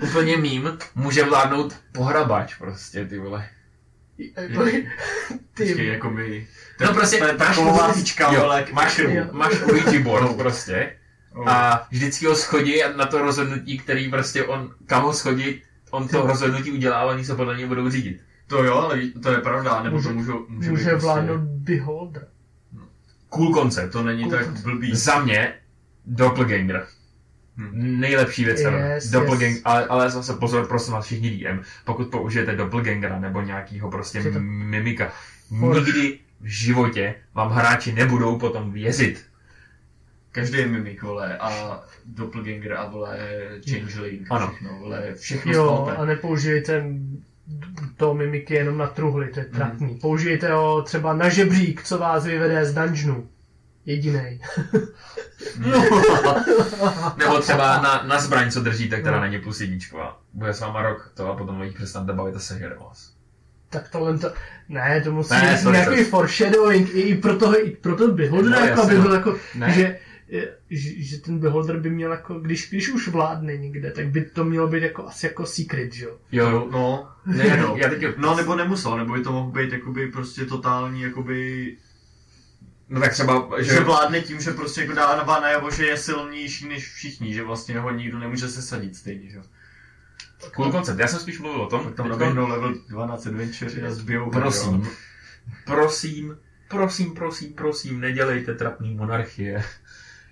[0.01, 3.47] úplně mím, může vládnout pohrabač prostě, ty vole.
[4.17, 4.33] Ty,
[5.53, 6.47] Ty, jako my.
[6.81, 7.93] No prostě, to je máš taková
[8.33, 9.25] jo, vole, máš, Jo.
[9.31, 10.95] máš Ouija board prostě
[11.35, 11.49] Oh.
[11.49, 16.27] a vždycky ho schodí na to rozhodnutí, který prostě on, kam ho schodí, on to
[16.27, 18.21] rozhodnutí udělá a oni se podle něj budou řídit.
[18.47, 21.39] To jo, ale to je pravda, nebo Může- to můžou, může, může být prostě- vládnout
[21.39, 22.27] beholder.
[23.29, 23.91] Cool koncept.
[23.91, 24.95] To není tak blbý.
[24.95, 25.53] Za mě
[26.05, 26.87] Doppelganger.
[27.57, 27.99] Hm.
[27.99, 28.91] Nejlepší věc Yes, ever.
[28.91, 29.09] yes.
[29.09, 34.23] Doppelgang, ale, ale zase pozor, prosím vás všichni DM, pokud použijete Doppelgangera nebo nějakýho prostě
[34.23, 35.11] to- mimika,
[35.51, 39.25] nikdy v životě vám hráči nebudou potom věřit.
[40.31, 43.17] Každý je mimik, vole, a doppelganger a vole
[43.69, 44.27] changeling.
[44.29, 44.47] Ano.
[44.51, 46.85] Všechno, vole, všechno Jo, a nepoužijte
[47.97, 49.95] to mimiky jenom na truhly, to je trapný.
[49.95, 53.27] Použijte ho třeba na žebřík, co vás vyvede z dungeonu.
[53.85, 54.39] Jedinej.
[57.17, 59.21] Nebo třeba na, na zbraň, co držíte, která No.
[59.23, 60.19] není plus jedničková.
[60.33, 63.13] Bude s váma rok to a potom jich přestanete bavit a sežere vás.
[63.69, 64.31] Tak tohle to...
[64.69, 68.51] Ne, to musí Ne, být nějaký foreshadowing i, i pro toho, i pro toho beholder,
[68.51, 69.01] No, jako aby no.
[69.01, 69.71] byl jako, Ne.
[69.73, 69.99] že,
[70.69, 74.43] že, že, ten beholder by měl jako, když, když už vládne někde, tak by to
[74.43, 76.17] mělo být jako asi jako secret, že jo?
[76.31, 77.75] Jo, No, ne, no.
[77.77, 81.75] já teď, no, nebo nemusel, nebo by to mohl být jakoby prostě totální, jakoby,
[82.89, 86.67] no tak třeba, že, že vládne tím, že prostě jako dává najevo, že je silnější
[86.67, 89.43] než všichni, že vlastně ho nikdo nemůže sesadit stejně, že jo.
[90.55, 90.99] cool koncept.
[90.99, 94.29] Já jsem spíš mluvil o tom, Tak tam teďko- naběhnou level 12 adventure a zbijou
[94.31, 94.91] Prosím, jo.
[95.65, 99.63] prosím, prosím, prosím, prosím, nedělejte trapný monarchie.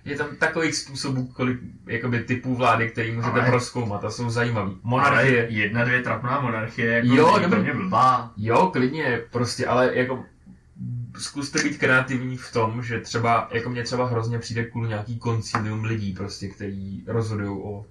[0.04, 4.70] Je tam takových způsobů, kolik jakoby, typů vlády, který můžete Ale- proskoumat a jsou zajímavý.
[4.70, 7.60] Ale Monarchie, jedna, dvě trapná monarchie, jako Jo, dobrý.
[7.60, 8.32] mě blbá.
[8.36, 10.24] jo, klidně, prostě, ale jako
[11.18, 15.84] zkuste být kreativní v tom, že třeba, jako mě třeba hrozně přijde kvůli nějaký koncilium
[15.84, 17.86] lidí, prostě, který rozhodují o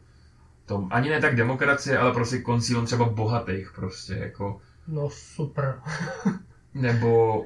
[0.65, 5.79] tom, ani ne tak demokracie, ale prostě koncilium třeba bohatých, prostě, jako, No super.
[6.73, 7.45] nebo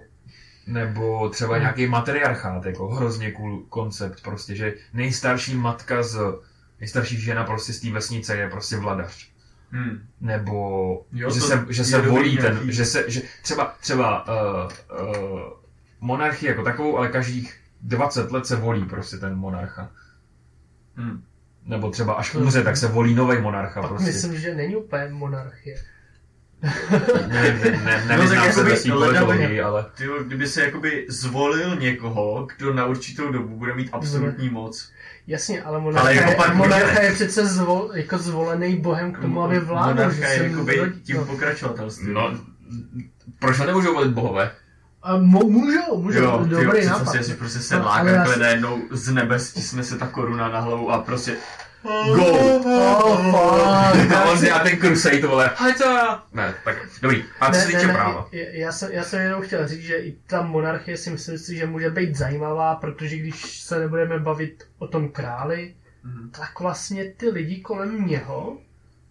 [0.67, 6.19] nebo třeba nějaký matriarchát, jako hrozně cool koncept, prostě, že nejstarší matka z,
[6.79, 9.29] nejstarší žena prostě z té vesnice je prostě vladař.
[9.71, 10.07] Hmm.
[10.21, 10.55] Nebo
[11.11, 15.39] Jo, že, to se, že se volí ten, že se, že třeba, třeba uh, uh,
[15.99, 19.89] monarchii jako takovou, ale každých 20 let se volí prostě ten monarcha.
[20.95, 21.23] Hmm.
[21.65, 24.07] Nebo třeba až umře, tak se volí nový monarcha Pak prostě.
[24.07, 25.75] myslím, že není úplně monarchie.
[26.61, 31.05] Ne, ne, ne, No, nevyznám tak se jakoby ledavě- politologii, ale Ty, kdyby se jakoby
[31.09, 34.91] zvolil někoho, kdo na určitou dobu bude mít absolutní moc.
[35.27, 39.19] Jasně, ale Ale monarcha, jako pak je, monarcha je přece zvol, jako zvolený bohem k
[39.19, 39.89] tomu, aby vládl.
[39.95, 41.25] Monarcha že je se jakoby tím no.
[41.25, 42.13] pokračovatelstvím.
[42.13, 42.39] no,
[43.39, 44.51] proč ho nemůžou volit bohové?
[45.07, 47.23] A mo- můžou, můžou, Jo, jo, dobrý představ nápad.
[47.23, 50.91] si, prostě se No, takhle si- najednou z nebe stisne se ta koruna na hlavu
[50.91, 51.35] a prostě
[51.83, 52.25] Go!
[52.25, 54.11] Oh, fuck.
[54.13, 56.23] A on a ten crusade, vole, hajca!
[56.33, 57.23] Ne, tak, dobrý.
[57.39, 58.27] A co se týče práva?
[58.31, 61.55] já- Já jsem, já jsem jenom chtěl říct, že i ta monarchie si myslím si,
[61.55, 66.29] že může být zajímavá, protože když se nebudeme bavit o tom králi, Mhm.
[66.29, 68.57] tak vlastně ty lidi kolem něho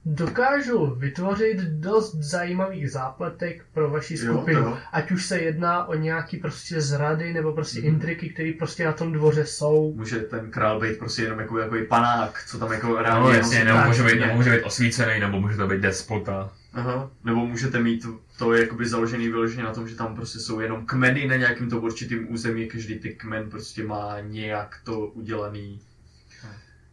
[0.09, 4.63] dokážou vytvořit dost zajímavých zápletek pro vaši Jo, skupinu.
[4.63, 4.79] to jo.
[4.93, 7.89] Ať už se jedná o nějaký prostě zrady nebo prostě Mhm.
[7.89, 9.93] intriky, které prostě na tom dvoře jsou.
[9.97, 13.59] Může ten král být prostě jenom jako, jako panák, co tam jako No reálně jasně,
[13.59, 14.27] jenom nebo může být, ne?
[14.27, 16.53] nebo může být osvícený, nebo může to být despota.
[16.73, 17.11] Aha.
[17.25, 20.61] Nebo můžete mít to, to je jakoby založený vyloženě na tom, že tam prostě jsou
[20.61, 25.81] jenom kmeny na nějakým to určitým území, každý ty kmen prostě má nějak to udělaný.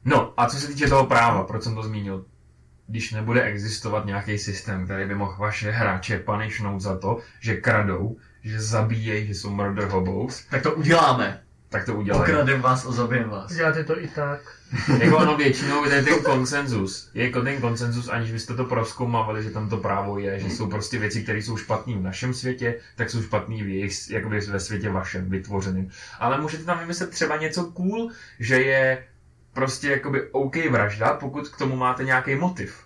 [0.05, 2.25] No a co se týče toho práva, proč jsem to zmínil?
[2.87, 8.17] Když nebude existovat nějaký systém, který by mohl vaše hráče punishnout za to, že kradou,
[8.43, 11.41] že zabíjejí, že jsou murder hobos, Tak to uděláme.
[11.69, 12.21] tak to udělají.
[12.23, 13.53] Okradem vás a zabijem vás.
[13.53, 14.41] Děláte to i tak.
[14.99, 17.11] Jako ono většinou je ten konsenzus.
[17.13, 20.69] Je jako ten konsenzus, aniž byste to proskoumávali, že tam to právo je, že jsou
[20.69, 24.59] prostě věci, které jsou špatné v našem světě, tak jsou špatné v jejich, jakoby ve
[24.59, 25.89] světě vašem, vytvořeným.
[26.19, 29.03] Ale můžete tam vymyslet třeba něco cool, že je
[29.53, 32.83] prostě jakoby OK vražda, pokud k tomu máte nějaký motiv.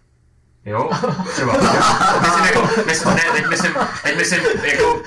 [0.65, 0.89] Jo?
[1.33, 1.53] Třeba.
[2.21, 5.01] Myslím, jako, myslím, ne, teď myslím, teď myslím, jako,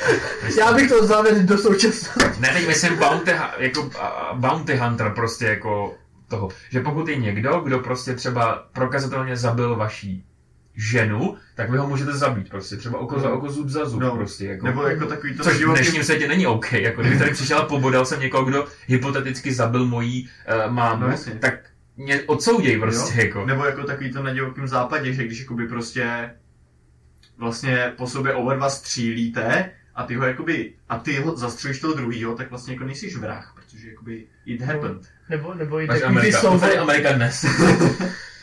[0.45, 2.41] myslím, Já bych to zavedl do současnosti.
[2.41, 3.91] ne, teď myslím bounty, jako
[4.35, 5.95] bounty hunter prostě jako
[6.29, 10.25] toho, že pokud je někdo, kdo prostě třeba prokazatelně zabil vaší
[10.77, 14.17] ženu, tak vy ho můžete zabít prostě, třeba oko za oko, zub za zub No.
[14.17, 14.67] prostě, jako.
[14.67, 17.65] Nebo jako takový to Což v dnešním světě není OK, jako kdyby tady přišel a
[17.65, 20.29] pobodal jsem někoho, kdo hypoteticky zabil mojí
[20.67, 21.33] uh, mámu, No jasně.
[21.33, 21.55] tak
[21.97, 23.25] mě odsouděj prostě, Jo?
[23.27, 23.47] jako.
[23.47, 26.31] Nebo jako takový to na divokém západě, že když jakoby prostě
[27.39, 31.95] vlastně po sobě oba dva střílíte a ty ho jakoby, a ty ho zastřelíš toho
[31.95, 35.03] druhýho, tak vlastně jako nejsiš vrah, protože jakoby it happened.
[35.29, 36.61] Nebo, nebo i takový ty Amerika, jsou...
[36.61, 37.45] tady Amerika dnes.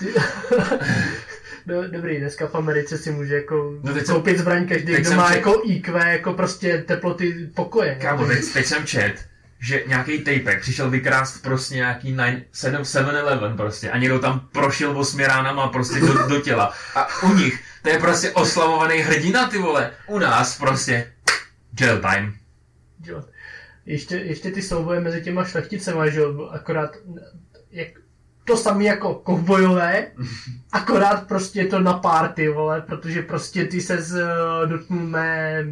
[1.67, 5.05] No, dobrý, dneska v Americe si může jako No teď jsem- koupit zbraň každý, kdo
[5.09, 7.95] jsem má čet- jako IQ, jako prostě teploty pokoje.
[8.01, 9.13] Kámo, teď, teď jsem čet,
[9.59, 14.99] že nějaký tejpek přišel vykrást prostě nějaký 9, 7, 7-Eleven prostě a někdo tam prošel
[14.99, 16.73] osmi ránama prostě do, do těla.
[16.95, 19.91] A u nich, to je prostě oslavovaný hrdina, ty vole.
[20.07, 21.13] U nás prostě
[21.81, 22.33] jail time.
[23.05, 23.23] Jo.
[23.85, 26.97] Ještě, ještě ty souboje mezi těma šlechticema, že jo, akorát
[27.71, 27.87] jak,
[28.47, 30.07] to samé jako kovbojové,
[30.71, 34.21] akorát prostě je to na party, vole, protože prostě ty se z,
[34.65, 35.63] dotknul mé,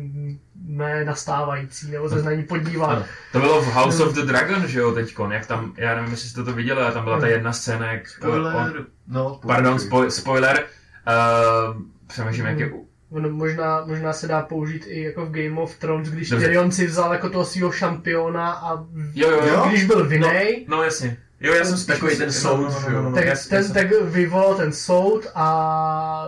[0.68, 2.90] mé nastávající, nebo se na ní podíval.
[2.90, 3.06] Ano.
[3.32, 6.30] To bylo v House of the Dragon, že jo, teďkon, jak tam, já nevím, jestli
[6.30, 8.02] jste to viděli, ale tam byla ta jedna scéna, jak...
[8.02, 8.74] On, Spoiler,
[9.08, 9.88] no, pardon, pokračuj.
[9.88, 10.64] spo, spoiler.
[11.08, 12.72] Uh, přemýšlím, jak je...
[13.12, 16.30] Ono možná, možná se dá použít i jako v Game of Thrones, když.
[16.30, 19.66] Tyrion si vzal jako toho svého šampiona a Jo, jo, jo.
[19.68, 21.18] když byl vinej, No jasně.
[21.42, 23.02] Jo, já jsem spíš Takový ten soud, no, no, no, že jo.
[23.02, 26.28] no, no, tak, ten tak vyvolal ten soud a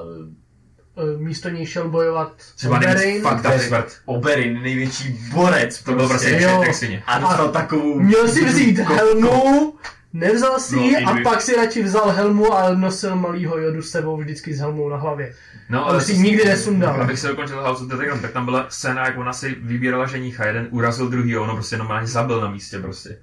[0.97, 3.21] e, místo něj šel bojovat Třeba Oberyn.
[3.21, 3.97] fucked up smrt.
[4.05, 5.83] Oberyn, největší borec.
[5.83, 6.63] To byl prostě Jo.
[7.05, 7.99] A dostal takovou...
[7.99, 9.73] Měl si vzít helmu,
[10.13, 13.81] nevzal si No, ji i a pak si radši vzal helmu a nosil malýho jodu
[13.81, 15.33] s sebou vždycky s helmou na hlavě.
[15.69, 17.01] No, Ale si nikdy nesundal.
[17.01, 20.05] Abych se dokončil House of the Dragon, tak tam byla scéna, jak ona si vybírala
[20.05, 23.17] ženicha, jeden urazil druhý, ono prostě normálně zabil na místě prostě.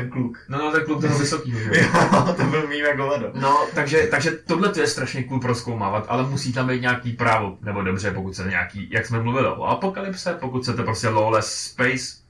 [0.00, 0.38] Ten kluk.
[0.48, 2.34] No, no, ten kluk toho vysokýho, že jo.
[2.36, 3.30] To byl mým jako ledo.
[3.34, 7.58] No, takže, takže tohle to je strašně cool proskoumávat, ale musí tam být nějaký právo,
[7.62, 12.26] nebo dobře, pokud se nějaký, jak jsme mluvili o apokalypse, pokud chcete prostě lawless space,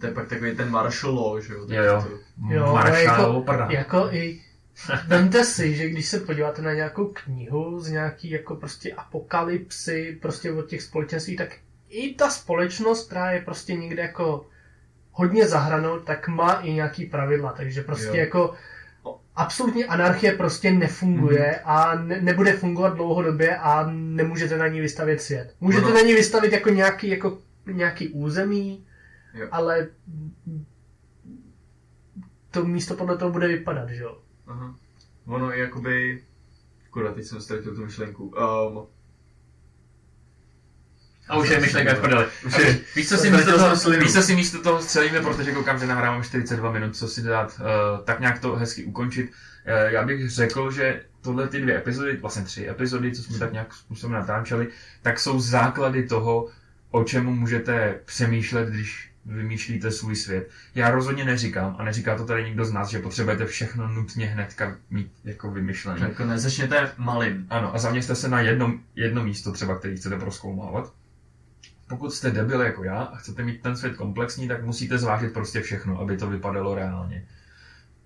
[0.00, 1.66] To je pak takový ten martial law, že jo.
[1.68, 2.04] Jo, jo.
[2.48, 4.40] Jo, ale Marshall, jako, jako i
[5.06, 10.52] Vemte si, že když se podíváte na nějakou knihu z nějaký jako prostě apokalypsy, prostě
[10.52, 11.56] od těch společenství, tak
[11.88, 14.46] i ta společnost, která je prostě někde jako
[15.12, 18.14] hodně zahranou, tak má i nějaký pravidla, takže prostě Jo.
[18.14, 18.54] jako
[19.36, 21.60] absolutní anarchie prostě nefunguje Mhm.
[21.64, 25.54] a ne, nebude fungovat dlouhodobě a nemůžete na ní vystavět svět.
[25.60, 28.86] Můžete Ono- na ní vystavit jako nějaký, jako nějaký území,
[29.34, 29.48] Jo.
[29.50, 29.88] ale
[32.50, 34.18] to místo podle toho bude vypadat, že jo?
[34.46, 34.74] Aha.
[35.26, 36.24] Ono je jakoby...
[36.90, 38.24] Kurva, teď jsem ztratil tu myšlenku.
[38.26, 38.86] Um,
[41.30, 42.26] A už je myšlenka v prdeli.
[42.96, 46.24] Víš, co si místo toho, víš, co si místo toho střelíme, protože koukám, že nahráváme
[46.24, 49.30] 42 minut, co si dát, uh, tak nějak to hezky ukončit.
[49.30, 53.52] Uh, já bych řekl, že tohle ty dvě epizody, vlastně tři epizody, co jsme tak
[53.52, 54.68] nějak způsobem natáčeli,
[55.02, 56.48] tak jsou základy toho,
[56.90, 60.50] o čemu můžete přemýšlet, když vymýšlíte svůj svět.
[60.74, 64.76] Já rozhodně neříkám, a neříká to tady nikdo z nás, že potřebujete všechno nutně hnedka
[64.90, 66.08] mít jako vymyšlené.
[66.08, 67.46] jako nezačněte malým.
[67.50, 70.92] Ano, a zaměřte se na jedno, jedno místo třeba, který chcete proskoumávat.
[71.90, 75.60] Pokud jste debil jako já a chcete mít ten svět komplexní, tak musíte zvážit prostě
[75.60, 77.24] všechno, aby to vypadalo reálně.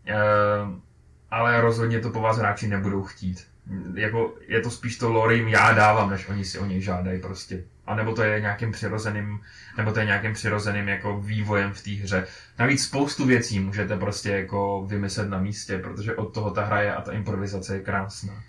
[0.06, 0.82] Ehm,
[1.30, 3.46] ale rozhodně to po vás hráči nebudou chtít.
[3.94, 7.20] Jako, je to spíš to lore jim já dávám, než oni si o něj žádají
[7.20, 7.64] prostě.
[7.86, 9.40] A nebo to je nějakým přirozeným,
[9.76, 12.26] nebo to je nějakým přirozeným jako vývojem v té hře.
[12.58, 16.94] Navíc spoustu věcí můžete prostě jako vymyslet na místě, protože od toho ta hra je
[16.94, 18.42] a ta improvizace je krásná.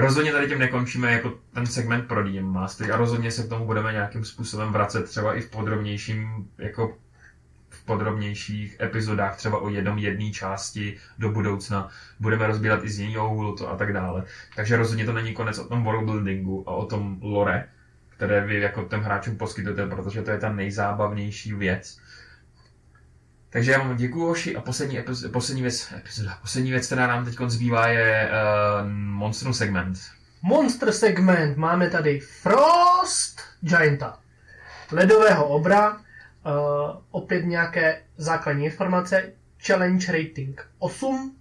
[0.00, 3.66] Rozhodně tady tím nekončíme jako ten segment pro DM Mastery a rozhodně se k tomu
[3.66, 6.96] budeme nějakým způsobem vracet třeba i v podrobnějším, jako
[7.68, 11.88] v podrobnějších epizodách, třeba o jednom jedné části do budoucna.
[12.20, 14.24] Budeme rozbírat i z jiného úhlu to a tak dále.
[14.56, 17.68] Takže rozhodně to není konec o tom worldbuildingu a o tom lore,
[18.08, 22.00] které vy jako těm hráčům poskytujete, protože to je ta nejzábavnější věc.
[23.50, 27.24] Takže já vám děkuji, Hoši, a poslední, epiz- poslední, věc, epizoda, poslední věc, která nám
[27.24, 29.98] teď zbývá, je uh, Monstrum segment.
[30.42, 31.56] Monster segment.
[31.56, 34.18] Máme tady Frost Gianta.
[34.92, 35.90] Ledového obra.
[35.92, 36.00] Uh,
[37.10, 39.32] opět nějaké základní informace.
[39.66, 41.36] Challenge rating 8.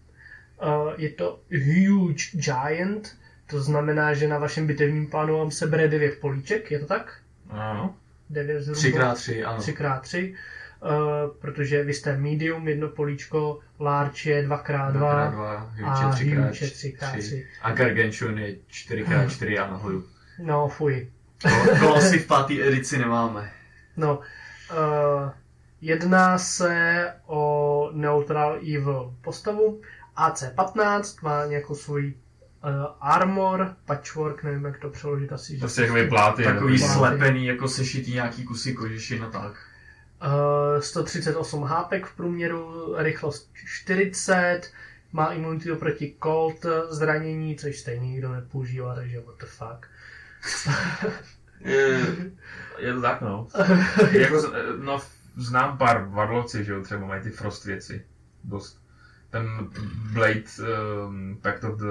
[0.61, 3.17] Uh, je to Huge Giant.
[3.47, 6.71] To znamená, že na vašem bitevním plánu vám sebere 9 políček.
[6.71, 7.19] Je to tak?
[7.49, 7.95] Ano.
[8.29, 9.13] 9 zhruba.
[9.13, 9.59] 3x3, ano.
[9.59, 10.35] 3x3.
[10.87, 16.65] Uh, protože vy jste medium, jedno políčko, large je 2x2, 2x2, a huge je huge
[16.65, 16.97] je 3x3.
[16.97, 17.45] 3x3.
[17.61, 20.03] A Gargantuan je 4x4 a nahoru.
[20.39, 21.07] No, fuj.
[21.95, 23.51] Asi v páté edici nemáme.
[23.97, 25.31] No, uh,
[25.81, 29.81] jedná se o Neutral Evil postavu.
[30.17, 32.13] AC-15 má nějakou svůj
[32.63, 32.69] uh,
[33.01, 35.53] armor, patchwork, nevím jak to přeložit asi.
[35.53, 36.43] že- Prostě jakoby pláty.
[36.43, 36.93] Takový Pláty.
[36.93, 39.66] slepený, jako sešitý nějaký kusy kožešin a tak.
[40.25, 44.61] Uh, 138 HP v průměru, rychlost 40,
[45.13, 49.87] má imunitu proti cold zranění, což stejně nikdo nepoužívá, takže what the fuck.
[51.59, 51.99] Je,
[52.77, 53.47] je to tak, no.
[54.11, 54.51] jako, z-
[54.81, 55.01] no,
[55.37, 58.05] znám pár varlovci, že jo, třeba mají ty frost věci.
[58.43, 58.81] Dost.
[59.29, 59.69] Ten
[60.13, 60.43] Blade,
[61.07, 61.85] um, Pact of the...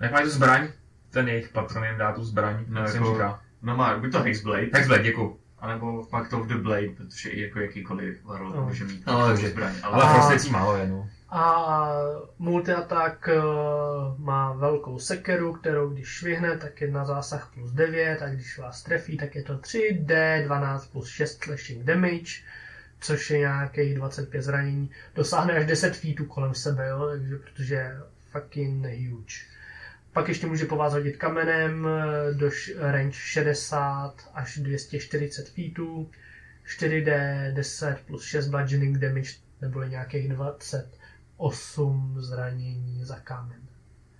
[0.00, 0.68] Jak mají tu zbraň?
[1.10, 3.42] Ten jejich patron jim dá tu zbraň, No, jak se jako- říká.
[3.62, 5.40] No má, buď to Hexblade, Hexblade, děkuju.
[5.60, 8.64] Anebo Pact of the Blade, protože i jako jakýkoliv varl No.
[8.64, 9.74] může mít No, zbraň.
[9.82, 11.08] Ale A- frost věcí málo je, no.
[11.30, 11.88] A
[12.38, 13.40] multiatak eh,
[14.18, 18.82] má velkou sekeru, kterou když švihne, tak je na zásah plus 9 a když vás
[18.82, 22.32] trefí, tak je to 3D 12 plus 6 slashing damage,
[23.00, 24.90] což je nějakých 25 zranění.
[25.14, 27.96] Dosáhne až 10 feetů kolem sebe, jo, takže protože je
[28.32, 29.34] fucking huge.
[30.18, 32.50] Pak ještě může po vás hodit kamenem eh, do
[32.80, 36.10] range 60 až 240 feetů.
[36.66, 37.12] 4D
[37.54, 43.60] 10 plus 6 bludgeoning damage, neboli nějakých 28 zranění za kámen.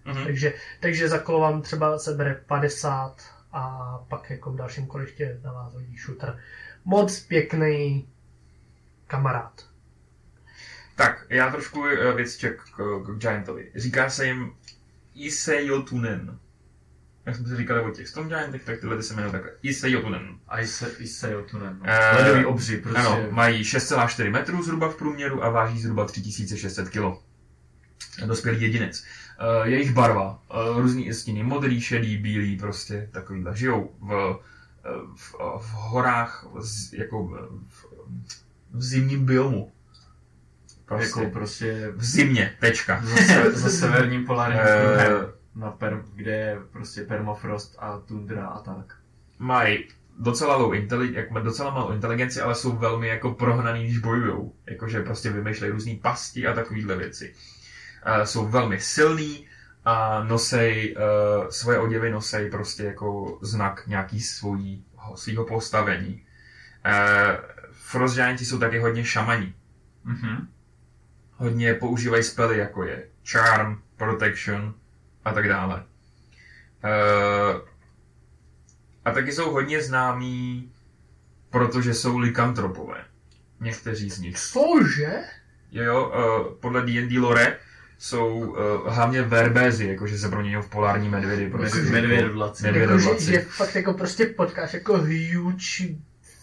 [0.05, 0.24] Mhm.
[0.24, 3.22] Takže, takže za kolo vám třeba sebere 50
[3.53, 6.38] a pak jako v dalším kole ještě na vás hodí shooter.
[6.84, 8.09] Moc pěkný
[9.07, 9.68] kamarád.
[10.96, 13.72] Tak, já trošku eh, věcček k, k Giantovi.
[13.74, 14.53] Říká se jim
[15.26, 16.38] Iseyotunen.
[17.26, 19.50] Jak jsme si říkali o těch Giantech, tak tyhle ty se jmenují takhle.
[19.62, 20.38] Iseyotunen.
[20.48, 21.76] A se, i se jo, tu ne.
[21.78, 21.84] No.
[21.84, 23.00] Eh, Ledový obři, prostě.
[23.00, 27.28] Ano, mají 6,4 metrů zhruba v průměru a váží zhruba 3600 kg.
[28.26, 29.04] Dospělý jedinec.
[29.60, 33.56] Uh, jejich barva, uh, různý stíny, modrý, šedý, bílý, prostě takovýhle.
[33.56, 34.40] Žijou v,
[35.16, 36.46] v, v horách,
[36.92, 37.26] jako
[37.68, 37.86] v,
[38.70, 39.72] v zimním biomu.
[40.89, 43.01] Prostě Jako prostě v zimě, tečka.
[43.05, 48.47] za, se, za severním polárním Eh, kruhem, na per, kde je prostě permafrost a tundra
[48.47, 48.97] a tak.
[49.39, 49.84] mají
[50.18, 54.55] docela, low inteli- docela malou inteligenci, ale jsou velmi jako prohnaný, když bojujou.
[54.66, 57.34] Jakože prostě vymýšlejí různé pasti a takovéhle věci.
[58.18, 59.47] Uh, jsou velmi silný
[59.84, 60.97] a nosej,
[61.43, 64.84] uh, svoje oděvy nosej prostě jako znak nějaký svojí,
[65.14, 66.22] svýho postavení.
[66.86, 69.55] Uh, Frost Gianti jsou taky hodně šamaní.
[70.05, 70.49] Mhm.
[71.41, 74.74] Hodně používají spely, jako je Charm, Protection
[75.24, 75.84] a tak dále.
[76.84, 77.61] Uh,
[79.05, 80.72] a taky jsou hodně známí,
[81.51, 83.05] protože jsou likantropové.
[83.61, 84.36] Někteří z nich.
[84.39, 85.14] Cože?
[85.72, 86.07] Jo, jo,
[86.49, 87.57] uh, podle D&D lore
[87.99, 91.51] jsou uh, hlavně verbézy, jakože se proměňují v polární medvědy.
[91.51, 92.62] Prostě, Med- medvědovlaci.
[92.64, 95.95] Medvěd- Jako, že, že fakt jako prostě potkáš jako huge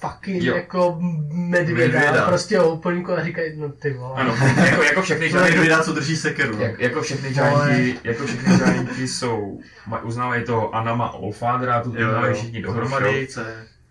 [0.10, 0.56] fucking Jo.
[0.56, 0.98] jako
[1.34, 2.26] medvěda, Medvěda.
[2.28, 4.14] prostě ho úplníku a říkají, no ty vole.
[4.16, 4.36] Ano,
[4.66, 6.56] jako, jako všechny gianti, medvěda, co drží sekeru.
[6.56, 6.62] no.
[6.64, 9.60] jak, jako všechny gianti, jako všechny gianti jsou,
[10.04, 13.28] uznávají toho Anama Allfathera, tu uznávají všichni dohromady.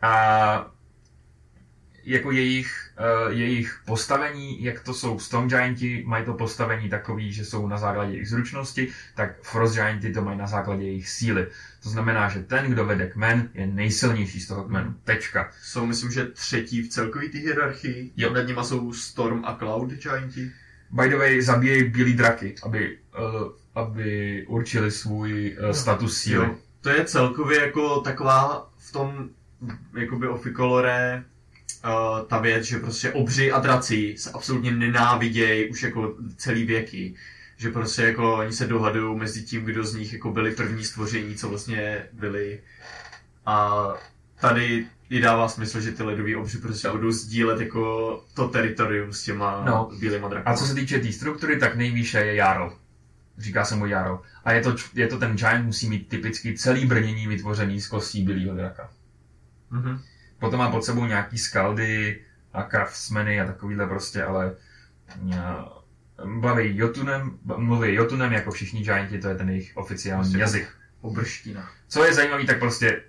[0.02, 0.66] A
[2.06, 2.90] jako jejich,
[3.26, 7.78] uh, jejich postavení, jak to jsou Stone Gianti, mají to postavení takový, že jsou na
[7.78, 11.46] základě jejich zručnosti, tak Frost Gianti to mají na základě jejich síly.
[11.82, 14.94] To znamená, že ten, kdo vede kmen, je nejsilnější z toho kmenu.
[15.04, 15.50] Tečka.
[15.62, 18.12] Jsou, myslím, že třetí v celkové té hierarchii.
[18.16, 18.32] Jo.
[18.32, 20.50] Nad nima jsou Storm a Cloud Gianti.
[20.90, 26.46] By the way, zabíjejí bílý draky, aby, uh, aby určili svůj uh, status síly.
[26.46, 26.54] Jo.
[26.80, 29.28] to je celkově jako taková v tom
[29.98, 31.24] jakoby ofikolore
[31.84, 37.14] uh, ta věc, že prostě obři a draci se absolutně nenávidějí už jako celý věky.
[37.56, 41.34] Že prostě jako oni se dohadují mezi tím, kdo z nich jako byli první stvoření,
[41.34, 42.60] co vlastně byli.
[43.46, 43.86] A
[44.40, 49.22] tady i dává smysl, že ty ledový obři prostě budou sdílet jako to teritorium s
[49.22, 49.90] těma No.
[49.98, 50.56] bílýma drakama.
[50.56, 52.72] A co se týče té tý struktury, tak nejvýše je Jarl.
[53.38, 54.20] Říká se mu Jarl.
[54.44, 58.22] A je to, je to ten giant, musí mít typicky celý brnění vytvořený z kostí
[58.22, 58.90] bílého draka.
[59.70, 60.00] Mhm.
[60.44, 62.20] Potom má pod sebou nějaký skaldy
[62.52, 64.56] a craftsmeny a takovýhle prostě, ale
[66.24, 70.68] mluví Jotunem, mluví Jotunem jako všichni gianti, to je ten jejich oficiální Prostě jazyk.
[71.00, 71.68] Obrština.
[71.88, 73.02] Co je zajímavé, tak prostě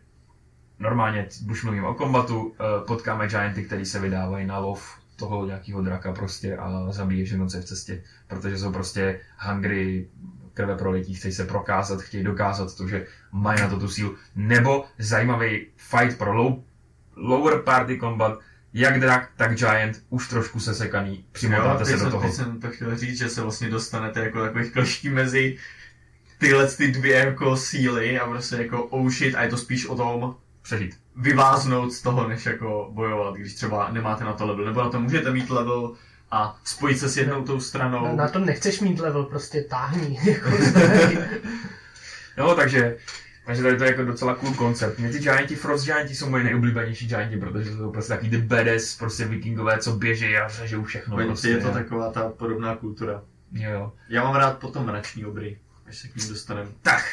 [0.80, 5.82] normálně, když mluvím o kombatu, eh, potkáme gianty, který se vydávají na lov toho nějakého
[5.82, 10.08] draka prostě a zabíjí všechno, co je v cestě, protože jsou prostě hungry,
[10.54, 14.16] krve prolití, chtějí se prokázat, chtějí dokázat to, že mají na to tu sílu.
[14.36, 16.64] Nebo zajímavý fight pro low,
[17.16, 18.40] lower party combat,
[18.74, 22.24] jak drak, tak giant, už trošku sesekaný, přimotáte se do jsem, toho.
[22.24, 25.58] Teď jsem to chtěl říct, že se vlastně dostanete jako takových kleští mezi
[26.38, 29.96] tyhle ty dvě jako síly a prostě jako oh shit, a je to spíš o
[29.96, 30.98] tom Přežít.
[31.16, 35.00] vyváznout z toho, než jako bojovat, když třeba nemáte na to level, nebo na to
[35.00, 35.94] můžete mít level
[36.32, 38.06] a spojit se s jednou tou stranou.
[38.06, 40.20] Na, na to nechceš mít level, prostě táhni.
[40.26, 40.50] Jako.
[42.38, 42.98] No, takže,
[43.46, 45.00] takže tady to je jako docela cool koncept.
[45.00, 48.98] Mě ty gianti, Frost gianti jsou moje nejoblíbenější gianti, protože jsou prostě takový ty badass,
[48.98, 51.18] prostě vikingové, co běží a řežou všechno.
[51.20, 53.22] No, prostě, je to taková ta podobná kultura.
[53.52, 53.94] Jo, jo.
[54.10, 56.70] Já mám rád potom mrační obry, až se k ním dostaneme.
[56.82, 57.04] Tak.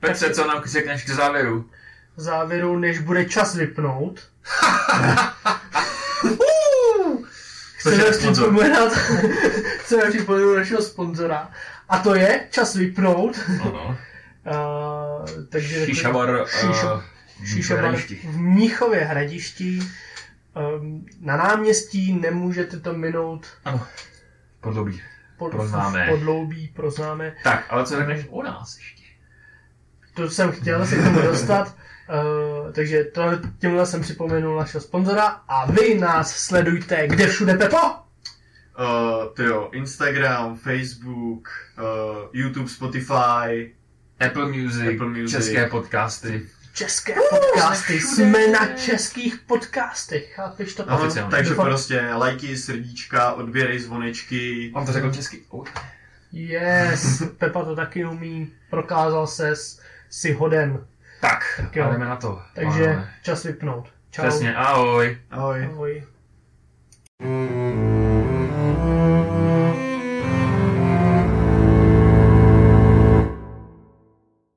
[0.00, 1.70] Petře, co nám řekneš k závěru?
[2.16, 4.20] V závěru, než bude čas vypnout,
[7.78, 8.12] chceme
[9.78, 11.50] chceme připomenout našeho sponzora.
[11.88, 13.40] A to je čas vypnout.
[13.62, 13.98] Ano.
[14.46, 15.86] Uh, takže uh,
[17.44, 18.14] Šišavar Hradišti.
[18.24, 19.78] v Mnichově hradišti.
[20.78, 23.86] Um, na náměstí nemůžete to minout Ano.
[24.60, 25.02] Podlobí.
[25.38, 26.06] pod, Proznáme.
[26.10, 27.36] podloubí, proznáme.
[27.44, 29.02] Tak, ale co řekneš o nás ještě?
[30.14, 31.74] To jsem chtěl se k tomu dostat.
[32.66, 33.22] Uh, takže to,
[33.58, 37.76] tímhle jsem připomenul našeho sponzora a vy nás sledujte kde všude, Pepo?
[37.76, 41.84] Uh, to jo, Instagram, Facebook, uh,
[42.32, 43.74] YouTube, Spotify,
[44.20, 45.30] Apple Music, Apple Music.
[45.30, 46.46] české podcasty.
[46.74, 50.84] České podcasty, jsme jsme na českých podcastech, chápeš to?
[50.90, 51.30] Aha, Oficiálně.
[51.30, 54.72] takže Doufám- prostě lajky, srdíčka, odběrej zvonečky.
[54.74, 55.42] On to řekl česky.
[55.48, 55.66] Oh.
[56.32, 60.86] Yes, Pepa to taky umí, prokázal ses, si hoden.
[61.20, 61.88] Tak, Tak jo.
[61.92, 62.42] jdeme na to.
[62.54, 63.10] Takže Pánové.
[63.22, 63.88] čas vypnout.
[64.10, 64.22] Čau.
[64.22, 65.18] Přesně, ahoj.
[65.30, 65.64] Ahoj.
[65.72, 66.02] Ahoj.